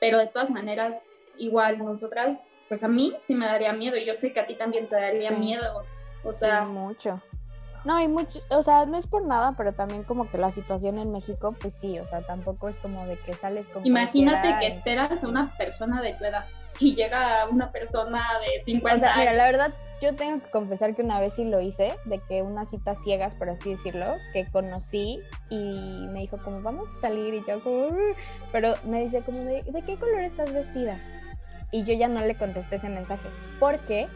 Pero 0.00 0.18
de 0.18 0.26
todas 0.26 0.50
maneras, 0.50 0.94
igual 1.38 1.78
nosotras, 1.78 2.38
pues 2.68 2.82
a 2.82 2.88
mí 2.88 3.14
sí 3.22 3.34
me 3.34 3.46
daría 3.46 3.72
miedo, 3.72 3.96
y 3.96 4.04
yo 4.06 4.14
sé 4.14 4.32
que 4.32 4.40
a 4.40 4.46
ti 4.46 4.56
también 4.56 4.88
te 4.88 4.96
daría 4.96 5.30
Sí. 5.30 5.36
miedo. 5.36 5.82
O 6.24 6.32
Sí, 6.32 6.40
sea, 6.40 6.64
mucho. 6.64 7.20
No, 7.84 8.00
y 8.00 8.08
mucho, 8.08 8.38
o 8.48 8.62
sea, 8.62 8.86
no 8.86 8.96
es 8.96 9.06
por 9.06 9.26
nada, 9.26 9.52
pero 9.58 9.74
también 9.74 10.04
como 10.04 10.30
que 10.30 10.38
la 10.38 10.50
situación 10.50 10.98
en 10.98 11.12
México, 11.12 11.54
pues 11.60 11.74
sí, 11.74 11.98
o 11.98 12.06
sea, 12.06 12.22
tampoco 12.22 12.68
es 12.70 12.78
como 12.78 13.06
de 13.06 13.16
que 13.18 13.34
sales 13.34 13.68
con 13.68 13.86
imagínate 13.86 14.56
que 14.58 14.68
y- 14.68 14.70
esperas 14.70 15.22
a 15.22 15.28
una 15.28 15.54
persona 15.58 16.00
de 16.00 16.14
tu 16.14 16.24
edad 16.24 16.46
y 16.78 16.94
llega 16.94 17.46
una 17.48 17.70
persona 17.72 18.22
de 18.40 18.60
50 18.62 18.96
O 18.96 18.98
sea, 18.98 19.16
mira, 19.16 19.30
años. 19.30 19.38
la 19.38 19.44
verdad, 19.44 19.74
yo 20.00 20.14
tengo 20.14 20.42
que 20.44 20.50
confesar 20.50 20.94
que 20.94 21.02
una 21.02 21.20
vez 21.20 21.34
sí 21.34 21.44
lo 21.44 21.60
hice, 21.60 21.94
de 22.04 22.18
que 22.28 22.42
unas 22.42 22.70
citas 22.70 22.98
ciegas, 23.04 23.34
por 23.34 23.48
así 23.50 23.70
decirlo, 23.70 24.16
que 24.32 24.44
conocí 24.46 25.20
y 25.50 26.06
me 26.10 26.20
dijo 26.20 26.38
como, 26.42 26.60
vamos 26.60 26.90
a 26.96 27.00
salir 27.00 27.34
y 27.34 27.44
yo 27.46 27.60
como, 27.60 27.88
pero 28.52 28.74
me 28.84 29.02
dice 29.02 29.22
como, 29.22 29.38
de, 29.38 29.62
¿de 29.62 29.82
qué 29.82 29.96
color 29.96 30.20
estás 30.20 30.52
vestida? 30.52 30.98
Y 31.70 31.84
yo 31.84 31.94
ya 31.94 32.08
no 32.08 32.24
le 32.24 32.34
contesté 32.36 32.76
ese 32.76 32.88
mensaje, 32.88 33.28
porque 33.58 34.08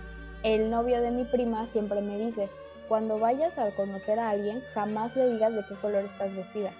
el 0.43 0.71
novio 0.71 1.01
de 1.01 1.11
mi 1.11 1.25
prima 1.25 1.67
siempre 1.67 2.01
me 2.01 2.19
dice, 2.19 2.49
cuando 2.89 3.19
vayas 3.19 3.59
a 3.59 3.71
conocer 3.73 4.19
a 4.19 4.31
alguien, 4.31 4.63
jamás 4.75 5.17
le 5.17 5.29
digas 5.31 5.53
de 5.55 5.65
qué 5.69 5.75
color 5.75 6.05
estás 6.05 6.35
vestida, 6.35 6.71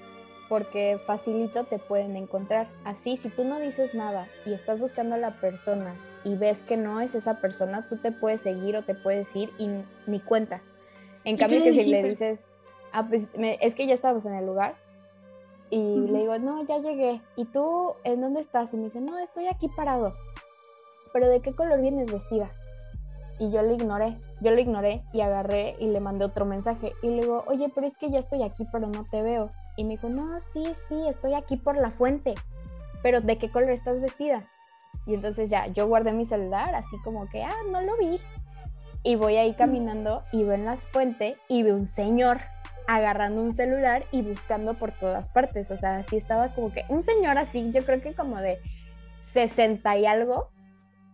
porque 0.49 0.99
facilito 1.07 1.65
te 1.65 1.79
pueden 1.79 2.17
encontrar. 2.17 2.69
Así, 2.85 3.17
si 3.17 3.29
tú 3.29 3.45
no 3.45 3.59
dices 3.61 3.95
nada 3.95 4.29
y 4.47 4.53
estás 4.55 4.79
buscando 4.81 5.15
a 5.15 5.19
la 5.19 5.33
persona 5.33 5.95
y 6.25 6.37
ves 6.37 6.63
que 6.63 6.77
no 6.77 7.01
es 7.01 7.15
esa 7.15 7.35
persona, 7.41 7.87
tú 7.89 7.97
te 7.97 8.13
puedes 8.13 8.41
seguir 8.41 8.77
o 8.77 8.83
te 8.83 8.95
puedes 8.95 9.35
ir 9.37 9.51
y 9.59 9.69
ni 10.07 10.21
cuenta. 10.21 10.63
En 11.25 11.37
¿Y 11.37 11.39
cambio 11.39 11.63
que 11.63 11.73
si 11.73 11.85
le 11.85 12.03
dices, 12.03 12.49
ah, 12.93 13.07
pues 13.09 13.37
me- 13.37 13.59
es 13.61 13.75
que 13.75 13.87
ya 13.87 13.95
estábamos 13.95 14.25
en 14.27 14.35
el 14.35 14.47
lugar 14.47 14.75
y 15.71 15.99
Ujú. 15.99 16.13
le 16.13 16.19
digo, 16.21 16.39
no, 16.39 16.65
ya 16.65 16.79
llegué. 16.79 17.21
¿Y 17.37 17.45
tú 17.47 17.95
en 18.05 18.21
dónde 18.21 18.41
estás? 18.41 18.73
Y 18.73 18.77
me 18.79 18.85
dice, 18.85 19.01
no, 19.01 19.19
estoy 19.19 19.47
aquí 19.49 19.69
parado. 19.77 20.15
¿Pero 21.13 21.29
de 21.29 21.41
qué 21.41 21.53
color 21.55 21.81
vienes 21.81 22.11
vestida? 22.13 22.49
Y 23.39 23.51
yo 23.53 23.63
le 23.63 23.75
ignoré, 23.75 24.17
yo 24.41 24.51
le 24.51 24.63
ignoré 24.63 25.03
y 25.13 25.21
agarré 25.21 25.77
y 25.79 25.87
le 25.87 26.01
mandé 26.01 26.25
otro 26.25 26.45
mensaje. 26.45 26.93
Y 27.03 27.09
le 27.11 27.23
digo, 27.23 27.45
oye, 27.47 27.71
pero 27.75 27.87
es 27.87 27.97
que 27.97 28.11
ya 28.11 28.19
estoy 28.19 28.43
aquí, 28.43 28.65
pero 28.73 28.89
no 28.89 29.05
te 29.05 29.23
veo. 29.23 29.49
Y 29.79 29.85
me 29.85 29.91
dijo, 29.91 30.09
no, 30.09 30.41
sí, 30.41 30.65
sí, 30.75 31.07
estoy 31.09 31.35
aquí 31.35 31.57
por 31.57 31.77
la 31.77 31.91
fuente. 31.91 32.35
Pero 33.01 33.21
¿de 33.21 33.37
qué 33.37 33.49
color 33.49 33.71
estás 33.71 34.03
vestida? 34.03 34.45
Y 35.07 35.15
entonces 35.15 35.51
ya, 35.51 35.69
yo 35.69 35.87
guardé 35.87 36.13
mi 36.13 36.27
celular, 36.27 36.75
así 36.75 36.97
como 37.05 37.29
que, 37.29 37.45
ah, 37.45 37.55
no 37.71 37.81
lo 37.83 37.97
vi. 37.97 38.19
Y 39.05 39.15
voy 39.15 39.37
ahí 39.37 39.55
caminando 39.55 40.23
y 40.33 40.43
veo 40.43 40.55
en 40.55 40.65
la 40.65 40.77
fuente 40.77 41.37
y 41.49 41.63
veo 41.63 41.77
un 41.77 41.87
señor 41.87 42.41
agarrando 42.89 43.41
un 43.41 43.53
celular 43.53 44.05
y 44.11 44.23
buscando 44.23 44.75
por 44.75 44.91
todas 44.91 45.29
partes. 45.29 45.71
O 45.71 45.77
sea, 45.77 46.03
sí 46.03 46.17
estaba 46.17 46.49
como 46.49 46.73
que 46.73 46.85
un 46.89 47.05
señor 47.05 47.39
así, 47.39 47.71
yo 47.71 47.85
creo 47.85 48.03
que 48.03 48.15
como 48.15 48.41
de 48.41 48.59
60 49.21 49.97
y 49.97 50.07
algo, 50.07 50.51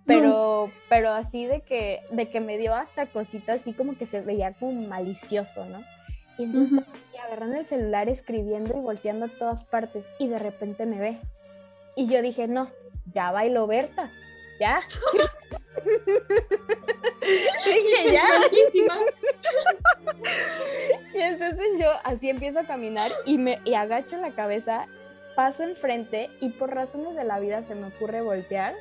pero, 0.07 0.71
pero 0.89 1.11
así 1.11 1.45
de 1.45 1.61
que, 1.61 2.01
de 2.11 2.31
que 2.31 2.41
me 2.41 2.57
dio 2.57 2.75
hasta 2.75 3.05
cositas 3.05 3.61
así 3.61 3.75
como 3.75 3.93
que 3.93 4.07
se 4.07 4.23
veía 4.23 4.53
como 4.53 4.89
malicioso, 4.89 5.67
¿no? 5.67 5.81
Y 6.39 6.45
entonces 6.45 6.73
Ujú. 6.73 6.81
estaba 6.81 6.99
aquí 6.99 7.17
agarrando 7.19 7.57
el 7.57 7.65
celular, 7.65 8.09
escribiendo 8.09 8.77
y 8.77 8.81
volteando 8.81 9.27
a 9.27 9.29
todas 9.29 9.65
partes 9.65 10.11
y 10.19 10.29
de 10.29 10.39
repente 10.39 10.87
me 10.87 10.99
ve. 10.99 11.19
Y 11.97 12.07
yo 12.07 12.23
dije, 12.23 12.49
no, 12.49 12.69
ya 13.13 13.31
bailó 13.31 13.67
Berta, 13.67 14.11
ya. 14.59 14.81
dije, 17.67 18.13
ya. 18.13 18.25
Y 21.15 21.21
entonces 21.21 21.67
yo 21.79 21.89
así 22.03 22.29
empiezo 22.29 22.61
a 22.61 22.65
caminar 22.65 23.13
y 23.25 23.39
me 23.39 23.61
y 23.65 23.75
agacho 23.75 24.17
la 24.17 24.33
cabeza, 24.33 24.87
paso 25.37 25.63
enfrente 25.63 26.31
y 26.41 26.51
por 26.51 26.75
razones 26.75 27.15
de 27.15 27.25
la 27.25 27.39
vida 27.39 27.63
se 27.63 27.75
me 27.75 27.87
ocurre 27.89 28.21
voltear 28.21 28.75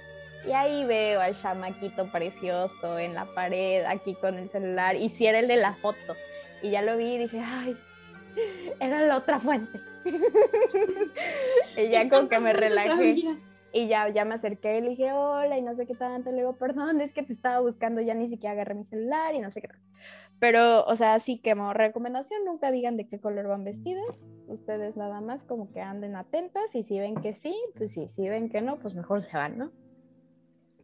y 0.46 0.52
ahí 0.52 0.84
veo 0.86 1.22
al 1.22 1.40
chamaquito 1.40 2.12
precioso 2.12 2.98
en 2.98 3.14
la 3.14 3.26
pared 3.34 3.84
aquí 3.86 4.16
con 4.16 4.38
el 4.38 4.50
celular 4.50 4.96
y 4.96 5.10
si 5.10 5.28
era 5.28 5.40
el 5.40 5.48
de 5.48 5.58
la 5.58 5.74
foto 5.76 6.16
y 6.64 6.72
ya 6.72 6.82
lo 6.82 6.98
vi 6.98 7.14
y 7.14 7.18
dije, 7.20 7.40
ay, 7.40 7.78
era 8.80 9.02
la 9.02 9.18
otra 9.18 9.40
fuente. 9.40 9.80
y 11.78 11.90
ya 11.90 12.10
como 12.10 12.30
que 12.30 12.40
me 12.40 12.54
relajé. 12.54 13.18
Y 13.76 13.88
ya, 13.88 14.08
ya 14.10 14.24
me 14.24 14.36
acerqué 14.36 14.78
y 14.78 14.82
le 14.82 14.90
dije, 14.92 15.12
hola, 15.14 15.58
y 15.58 15.64
no 15.64 15.74
sé 15.74 15.88
qué 15.88 15.96
tanto. 15.96 16.30
Le 16.30 16.38
digo, 16.38 16.56
perdón, 16.58 17.02
es 17.02 17.12
que 17.12 17.24
te 17.24 17.34
estaba 17.34 17.60
buscando, 17.60 18.02
ya 18.02 18.14
ni 18.14 18.30
siquiera 18.30 18.54
agarré 18.54 18.76
mi 18.76 18.84
celular 18.84 19.34
y 19.34 19.40
no 19.40 19.50
sé 19.50 19.62
qué. 19.62 19.68
tanto". 19.68 19.84
Pero, 20.40 20.86
o 20.86 20.96
sea, 20.96 21.20
sí 21.20 21.40
que 21.40 21.54
como 21.54 21.74
recomendación, 21.74 22.46
nunca 22.46 22.70
digan 22.70 22.98
de 22.98 23.08
qué 23.08 23.20
color 23.20 23.48
van 23.48 23.64
vestidos. 23.64 24.28
Ustedes 24.48 24.96
nada 24.96 25.22
más 25.22 25.44
como 25.44 25.72
que 25.72 25.82
anden 25.82 26.16
atentas 26.16 26.76
y 26.76 26.84
si 26.84 27.00
ven 27.00 27.16
que 27.16 27.34
sí, 27.34 27.56
pues 27.76 27.94
sí, 27.94 28.08
si 28.08 28.30
ven 28.30 28.50
que 28.50 28.62
no, 28.62 28.78
pues 28.78 28.94
mejor 28.94 29.22
se 29.22 29.36
van, 29.36 29.58
¿no? 29.58 29.72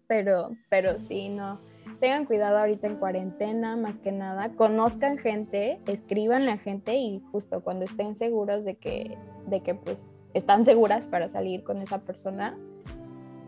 Pero, 0.08 0.58
pero 0.70 0.98
sí, 0.98 1.30
no. 1.30 1.60
Tengan 2.00 2.26
cuidado 2.26 2.58
ahorita 2.58 2.88
en 2.88 2.96
cuarentena, 2.96 3.76
más 3.76 4.00
que 4.00 4.12
nada. 4.12 4.54
Conozcan 4.56 5.18
gente, 5.18 5.80
escríbanle 5.86 6.52
a 6.52 6.58
gente 6.58 6.96
y 6.96 7.22
justo 7.32 7.62
cuando 7.62 7.86
estén 7.86 8.16
seguros 8.16 8.64
de 8.64 8.76
que, 8.76 9.18
de 9.48 9.62
que 9.62 9.76
pues 9.76 10.16
están 10.34 10.66
seguras 10.66 11.08
para 11.08 11.28
salir 11.28 11.64
con 11.64 11.82
esa 11.82 12.02
persona, 12.02 12.58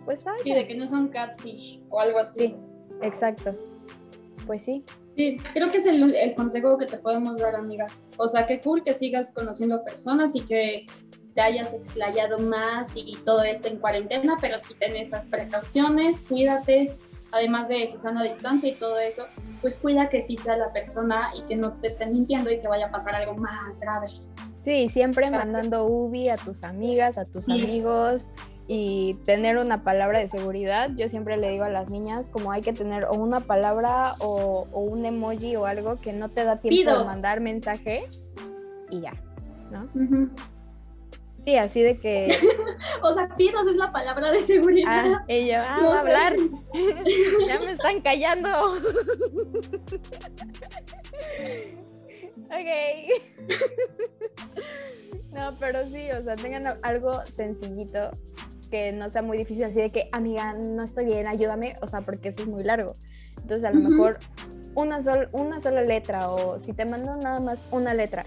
pues 0.06 0.24
vayan. 0.24 0.44
Sí, 0.44 0.54
de 0.54 0.68
que 0.68 0.76
no 0.76 0.88
son 0.88 1.08
catfish 1.10 1.82
o 1.90 2.00
algo 2.00 2.20
así. 2.20 2.48
Sí, 2.48 2.56
exacto. 3.02 3.52
Pues 4.46 4.64
sí. 4.64 4.84
Sí, 5.16 5.38
creo 5.54 5.72
que 5.72 5.78
es 5.78 5.86
el, 5.86 6.14
el 6.16 6.36
consejo 6.36 6.78
que 6.78 6.88
te 6.88 6.98
podemos 6.98 7.38
dar, 7.38 7.56
amiga. 7.56 7.88
O 8.18 8.28
sea, 8.28 8.46
qué 8.48 8.60
cool 8.60 8.84
que 8.84 8.94
sigas 8.94 9.32
conociendo 9.32 9.84
personas 9.84 10.36
y 10.36 10.42
que 10.42 10.86
te 11.34 11.42
hayas 11.42 11.74
explayado 11.74 12.40
más 12.40 12.92
y, 12.96 13.18
todo 13.24 13.44
esto 13.44 13.68
en 13.68 13.78
cuarentena, 13.78 14.38
pero 14.42 14.60
sí 14.60 14.74
ten 14.78 14.96
esas 14.96 15.26
precauciones, 15.26 16.22
cuídate, 16.28 16.94
además 17.32 17.68
de 17.68 17.88
Susana 17.88 18.24
distancia 18.24 18.70
y 18.70 18.76
todo 18.76 18.98
eso, 19.00 19.24
pues 19.62 19.78
cuida 19.78 20.10
que 20.10 20.22
sí 20.22 20.36
sea 20.38 20.58
la 20.58 20.72
persona 20.74 21.32
y 21.38 21.44
que 21.44 21.56
no 21.56 21.74
te 21.74 21.88
estén 21.88 22.12
mintiendo 22.14 22.52
y 22.52 22.60
que 22.60 22.68
vaya 22.68 22.88
a 22.88 22.92
pasar 22.92 23.16
algo 23.16 23.36
más 23.36 23.80
grave. 23.80 24.08
Sí, 24.62 24.90
siempre 24.90 25.30
mandando 25.32 25.86
UBI 25.86 26.30
a 26.30 26.36
tus 26.38 26.64
amigas, 26.64 27.18
a 27.18 27.26
tus 27.26 27.46
Sí. 27.46 27.52
amigos 27.54 28.28
y 28.68 29.16
tener 29.26 29.58
una 29.58 29.84
palabra 29.84 30.20
de 30.20 30.28
seguridad. 30.28 30.92
Yo 30.96 31.10
siempre 31.10 31.36
le 31.38 31.50
digo 31.50 31.64
a 31.64 31.70
las 31.70 31.90
niñas 31.90 32.28
como 32.28 32.52
hay 32.52 32.62
que 32.62 32.72
tener 32.74 33.06
o 33.06 33.14
una 33.16 33.40
palabra 33.42 34.14
o, 34.20 34.68
o 34.72 34.80
un 34.82 35.06
emoji 35.06 35.56
o 35.56 35.66
algo 35.66 36.00
que 36.00 36.14
no 36.14 36.30
te 36.30 36.44
da 36.46 36.58
tiempo 36.58 36.92
de 37.00 37.04
mandar 37.06 37.42
mensaje 37.42 38.02
y 38.90 39.02
ya, 39.02 39.14
¿no? 39.72 39.88
Sí, 41.44 41.58
así 41.58 41.82
de 41.82 41.98
que, 41.98 42.38
O 43.04 43.14
sea, 43.14 43.28
pidos 43.36 43.66
es 43.68 43.76
la 43.76 43.92
palabra 43.92 44.32
de 44.32 44.42
seguridad. 44.46 45.06
ah, 45.08 45.26
y 45.28 45.48
yo, 45.48 45.56
ah, 45.58 45.80
No 45.82 45.90
va 45.90 45.96
a 45.98 46.00
hablar, 46.02 46.36
ya 47.48 47.60
me 47.60 47.72
están 47.72 48.02
callando. 48.02 48.50
ok. 52.46 52.70
no, 55.34 55.56
pero 55.60 55.88
sí, 55.90 56.12
o 56.12 56.22
sea, 56.22 56.36
tengan 56.36 56.78
algo 56.84 57.22
sencillito 57.26 58.12
que 58.70 58.92
no 58.94 59.10
sea 59.10 59.22
muy 59.22 59.38
difícil, 59.38 59.66
así 59.66 59.82
de 59.82 59.90
que, 59.90 60.10
amiga, 60.14 60.54
no 60.54 60.84
estoy 60.84 61.06
bien, 61.06 61.28
ayúdame, 61.28 61.74
o 61.82 61.88
sea, 61.88 62.02
porque 62.02 62.30
eso 62.30 62.42
es 62.44 62.48
muy 62.48 62.64
largo. 62.64 62.94
Entonces, 63.42 63.66
a 63.66 63.72
lo 63.72 63.80
mejor 63.90 64.18
una, 64.76 65.02
sol- 65.04 65.28
una 65.34 65.60
sola 65.60 65.82
letra, 65.82 66.30
o 66.30 66.60
si 66.62 66.72
te 66.74 66.86
mando 66.86 67.14
nada 67.18 67.40
más 67.40 67.66
una 67.72 67.94
letra, 67.94 68.24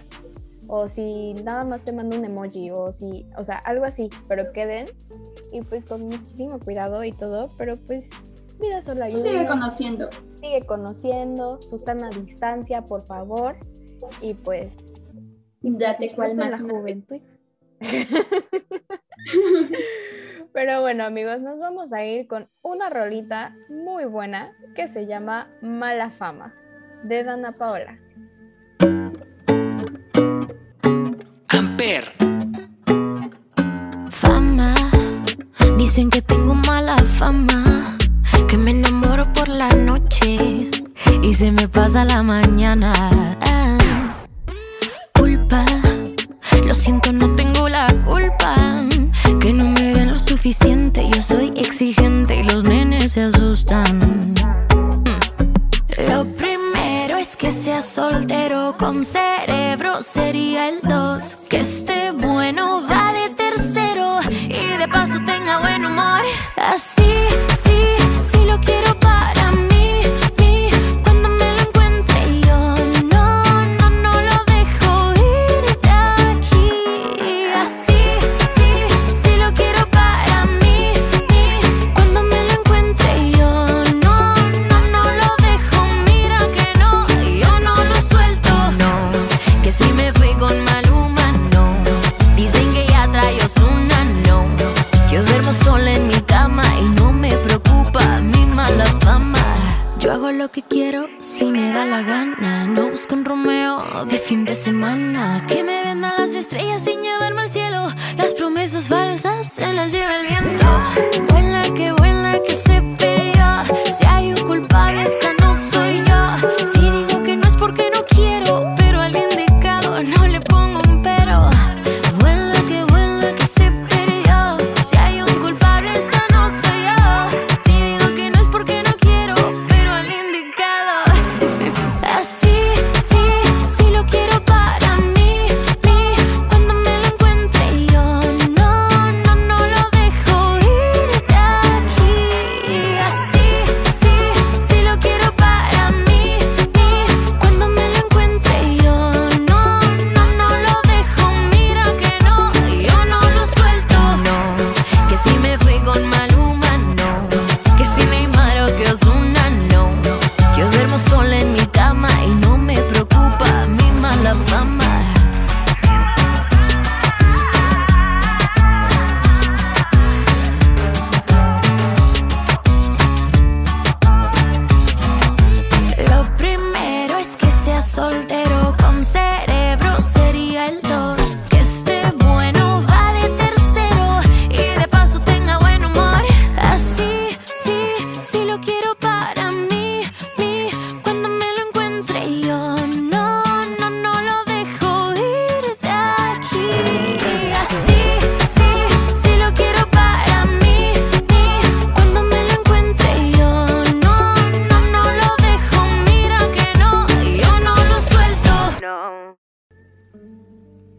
o 0.67 0.87
si 0.87 1.33
nada 1.43 1.63
más 1.63 1.81
te 1.81 1.91
mando 1.91 2.17
un 2.17 2.25
emoji, 2.25 2.71
o 2.71 2.91
si, 2.91 3.25
o 3.37 3.45
sea, 3.45 3.57
algo 3.59 3.85
así, 3.85 4.09
pero 4.27 4.51
queden, 4.51 4.87
y 5.51 5.61
pues 5.61 5.85
con 5.85 6.03
muchísimo 6.07 6.59
cuidado 6.59 7.03
y 7.03 7.11
todo, 7.11 7.47
pero 7.57 7.75
pues 7.87 8.09
vida 8.59 8.81
solo 8.81 9.01
Tú 9.01 9.05
ayuda. 9.05 9.23
sigue 9.23 9.47
conociendo. 9.47 10.09
sigue 10.35 10.61
conociendo, 10.61 11.61
Susana 11.61 12.07
a 12.07 12.19
distancia, 12.19 12.83
por 12.83 13.01
favor, 13.01 13.55
y 14.21 14.33
pues 14.33 14.93
Date 15.61 16.11
cual 16.15 16.37
la 16.37 16.59
juventud. 16.59 17.21
Pero 20.53 20.81
bueno, 20.81 21.03
amigos, 21.03 21.41
nos 21.41 21.59
vamos 21.59 21.91
a 21.91 22.05
ir 22.05 22.27
con 22.27 22.47
una 22.61 22.89
rolita 22.89 23.53
muy 23.69 24.05
buena 24.05 24.55
que 24.75 24.87
se 24.87 25.05
llama 25.05 25.51
Mala 25.61 26.11
Fama, 26.11 26.55
de 27.03 27.23
Dana 27.23 27.57
Paola. 27.57 27.99
Fama, 34.09 34.73
dicen 35.77 36.09
que 36.09 36.19
tengo 36.23 36.55
mala 36.55 36.97
fama, 36.97 37.95
que 38.47 38.57
me 38.57 38.71
enamoro 38.71 39.31
por 39.33 39.47
la 39.47 39.69
noche 39.69 40.71
y 41.21 41.33
se 41.35 41.51
me 41.51 41.67
pasa 41.67 42.03
la 42.03 42.23
mañana. 42.23 42.91
Ah, 43.41 43.74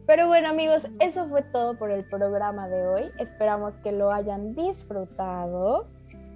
bueno 0.07 0.49
amigos, 0.49 0.85
eso 1.01 1.29
fue 1.29 1.43
todo 1.43 1.77
por 1.77 1.91
el 1.91 2.05
programa 2.05 2.69
de 2.69 2.87
hoy. 2.87 3.03
Esperamos 3.19 3.79
que 3.79 3.93
lo 3.93 4.13
hayan 4.13 4.55
disfrutado. 4.55 5.87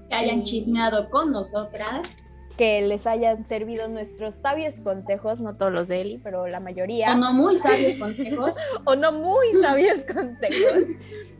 Que 0.08 0.14
hayan 0.14 0.44
chismeado 0.44 1.08
con 1.08 1.30
nosotras. 1.30 2.08
Que 2.56 2.82
les 2.82 3.06
hayan 3.06 3.46
servido 3.46 3.88
nuestros 3.88 4.34
sabios 4.34 4.80
consejos, 4.80 5.40
no 5.40 5.56
todos 5.56 5.72
los 5.72 5.88
de 5.88 6.00
Eli, 6.02 6.18
pero 6.18 6.46
la 6.48 6.60
mayoría. 6.60 7.12
O 7.12 7.16
no 7.16 7.32
muy 7.32 7.58
sabios 7.58 7.98
consejos. 7.98 8.56
o 8.84 8.96
no 8.96 9.12
muy 9.12 9.52
sabios 9.62 10.04
consejos. 10.04 10.84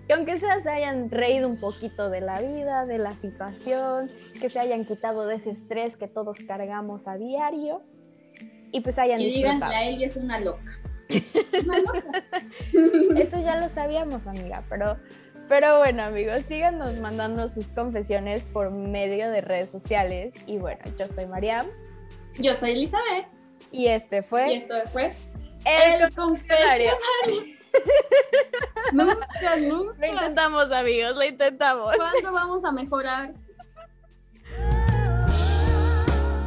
Que 0.07 0.15
aunque 0.15 0.37
sea 0.39 0.63
se 0.63 0.71
hayan 0.71 1.11
reído 1.11 1.49
un 1.49 1.59
poquito 1.59 2.11
de 2.11 2.21
la 2.21 2.41
vida, 2.41 2.87
de 2.87 2.99
la 2.99 3.13
situación, 3.13 4.11
que 4.41 4.49
se 4.49 4.59
hayan 4.59 4.85
quitado 4.85 5.27
de 5.27 5.35
ese 5.35 5.51
estrés 5.51 5.97
que 5.97 6.07
todos 6.07 6.39
cargamos 6.47 7.07
a 7.07 7.17
diario. 7.17 7.83
Y 8.73 8.81
pues 8.81 8.99
hayan 9.01 9.21
y 9.21 9.27
digan 9.27 9.59
disfrutado. 9.59 9.73
que 9.73 9.77
a 9.77 9.85
ella 9.89 10.07
es 10.07 10.17
una 10.17 10.41
loca. 10.41 10.80
Eso 13.17 13.41
ya 13.41 13.61
lo 13.61 13.69
sabíamos, 13.69 14.27
amiga, 14.27 14.63
pero, 14.69 14.97
pero 15.49 15.79
bueno, 15.79 16.03
amigos, 16.05 16.41
síganos 16.41 16.97
mandando 16.99 17.49
sus 17.49 17.67
confesiones 17.69 18.45
por 18.45 18.71
medio 18.71 19.31
de 19.31 19.41
redes 19.41 19.71
sociales. 19.71 20.35
Y 20.47 20.59
bueno, 20.59 20.81
yo 20.99 21.09
soy 21.09 21.27
Mariam. 21.27 21.67
Yo 22.39 22.55
soy 22.55 22.73
Elizabeth. 22.73 23.27
Y 23.73 23.87
este 23.87 24.23
fue. 24.23 24.53
Y 24.53 24.57
esto 24.57 24.75
fue. 24.93 25.15
El, 25.65 26.03
El 26.03 26.15
confesionario. 26.15 26.93
nunca, 28.93 29.57
nunca. 29.61 29.95
Lo 29.99 30.07
intentamos, 30.07 30.73
amigos, 30.73 31.15
lo 31.15 31.25
intentamos. 31.25 31.97
¿Cuándo 31.97 32.33
vamos 32.33 32.65
a 32.65 32.73
mejorar? 32.73 33.33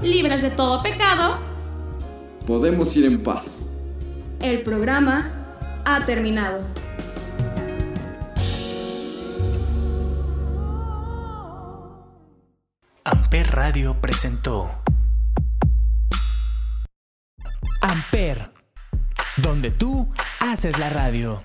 Libres 0.01 0.41
de 0.41 0.51
todo 0.51 0.83
pecado. 0.83 1.39
Podemos 2.45 2.95
ir 2.97 3.05
en 3.05 3.23
paz. 3.23 3.69
El 4.43 4.61
programa 4.61 5.31
ha 5.85 6.05
terminado. 6.05 6.67
Amper 13.05 13.51
Radio 13.55 14.01
presentó 14.01 14.69
Amper, 17.79 18.51
donde 19.37 19.71
tú 19.71 20.11
haces 20.41 20.77
la 20.77 20.89
radio. 20.89 21.41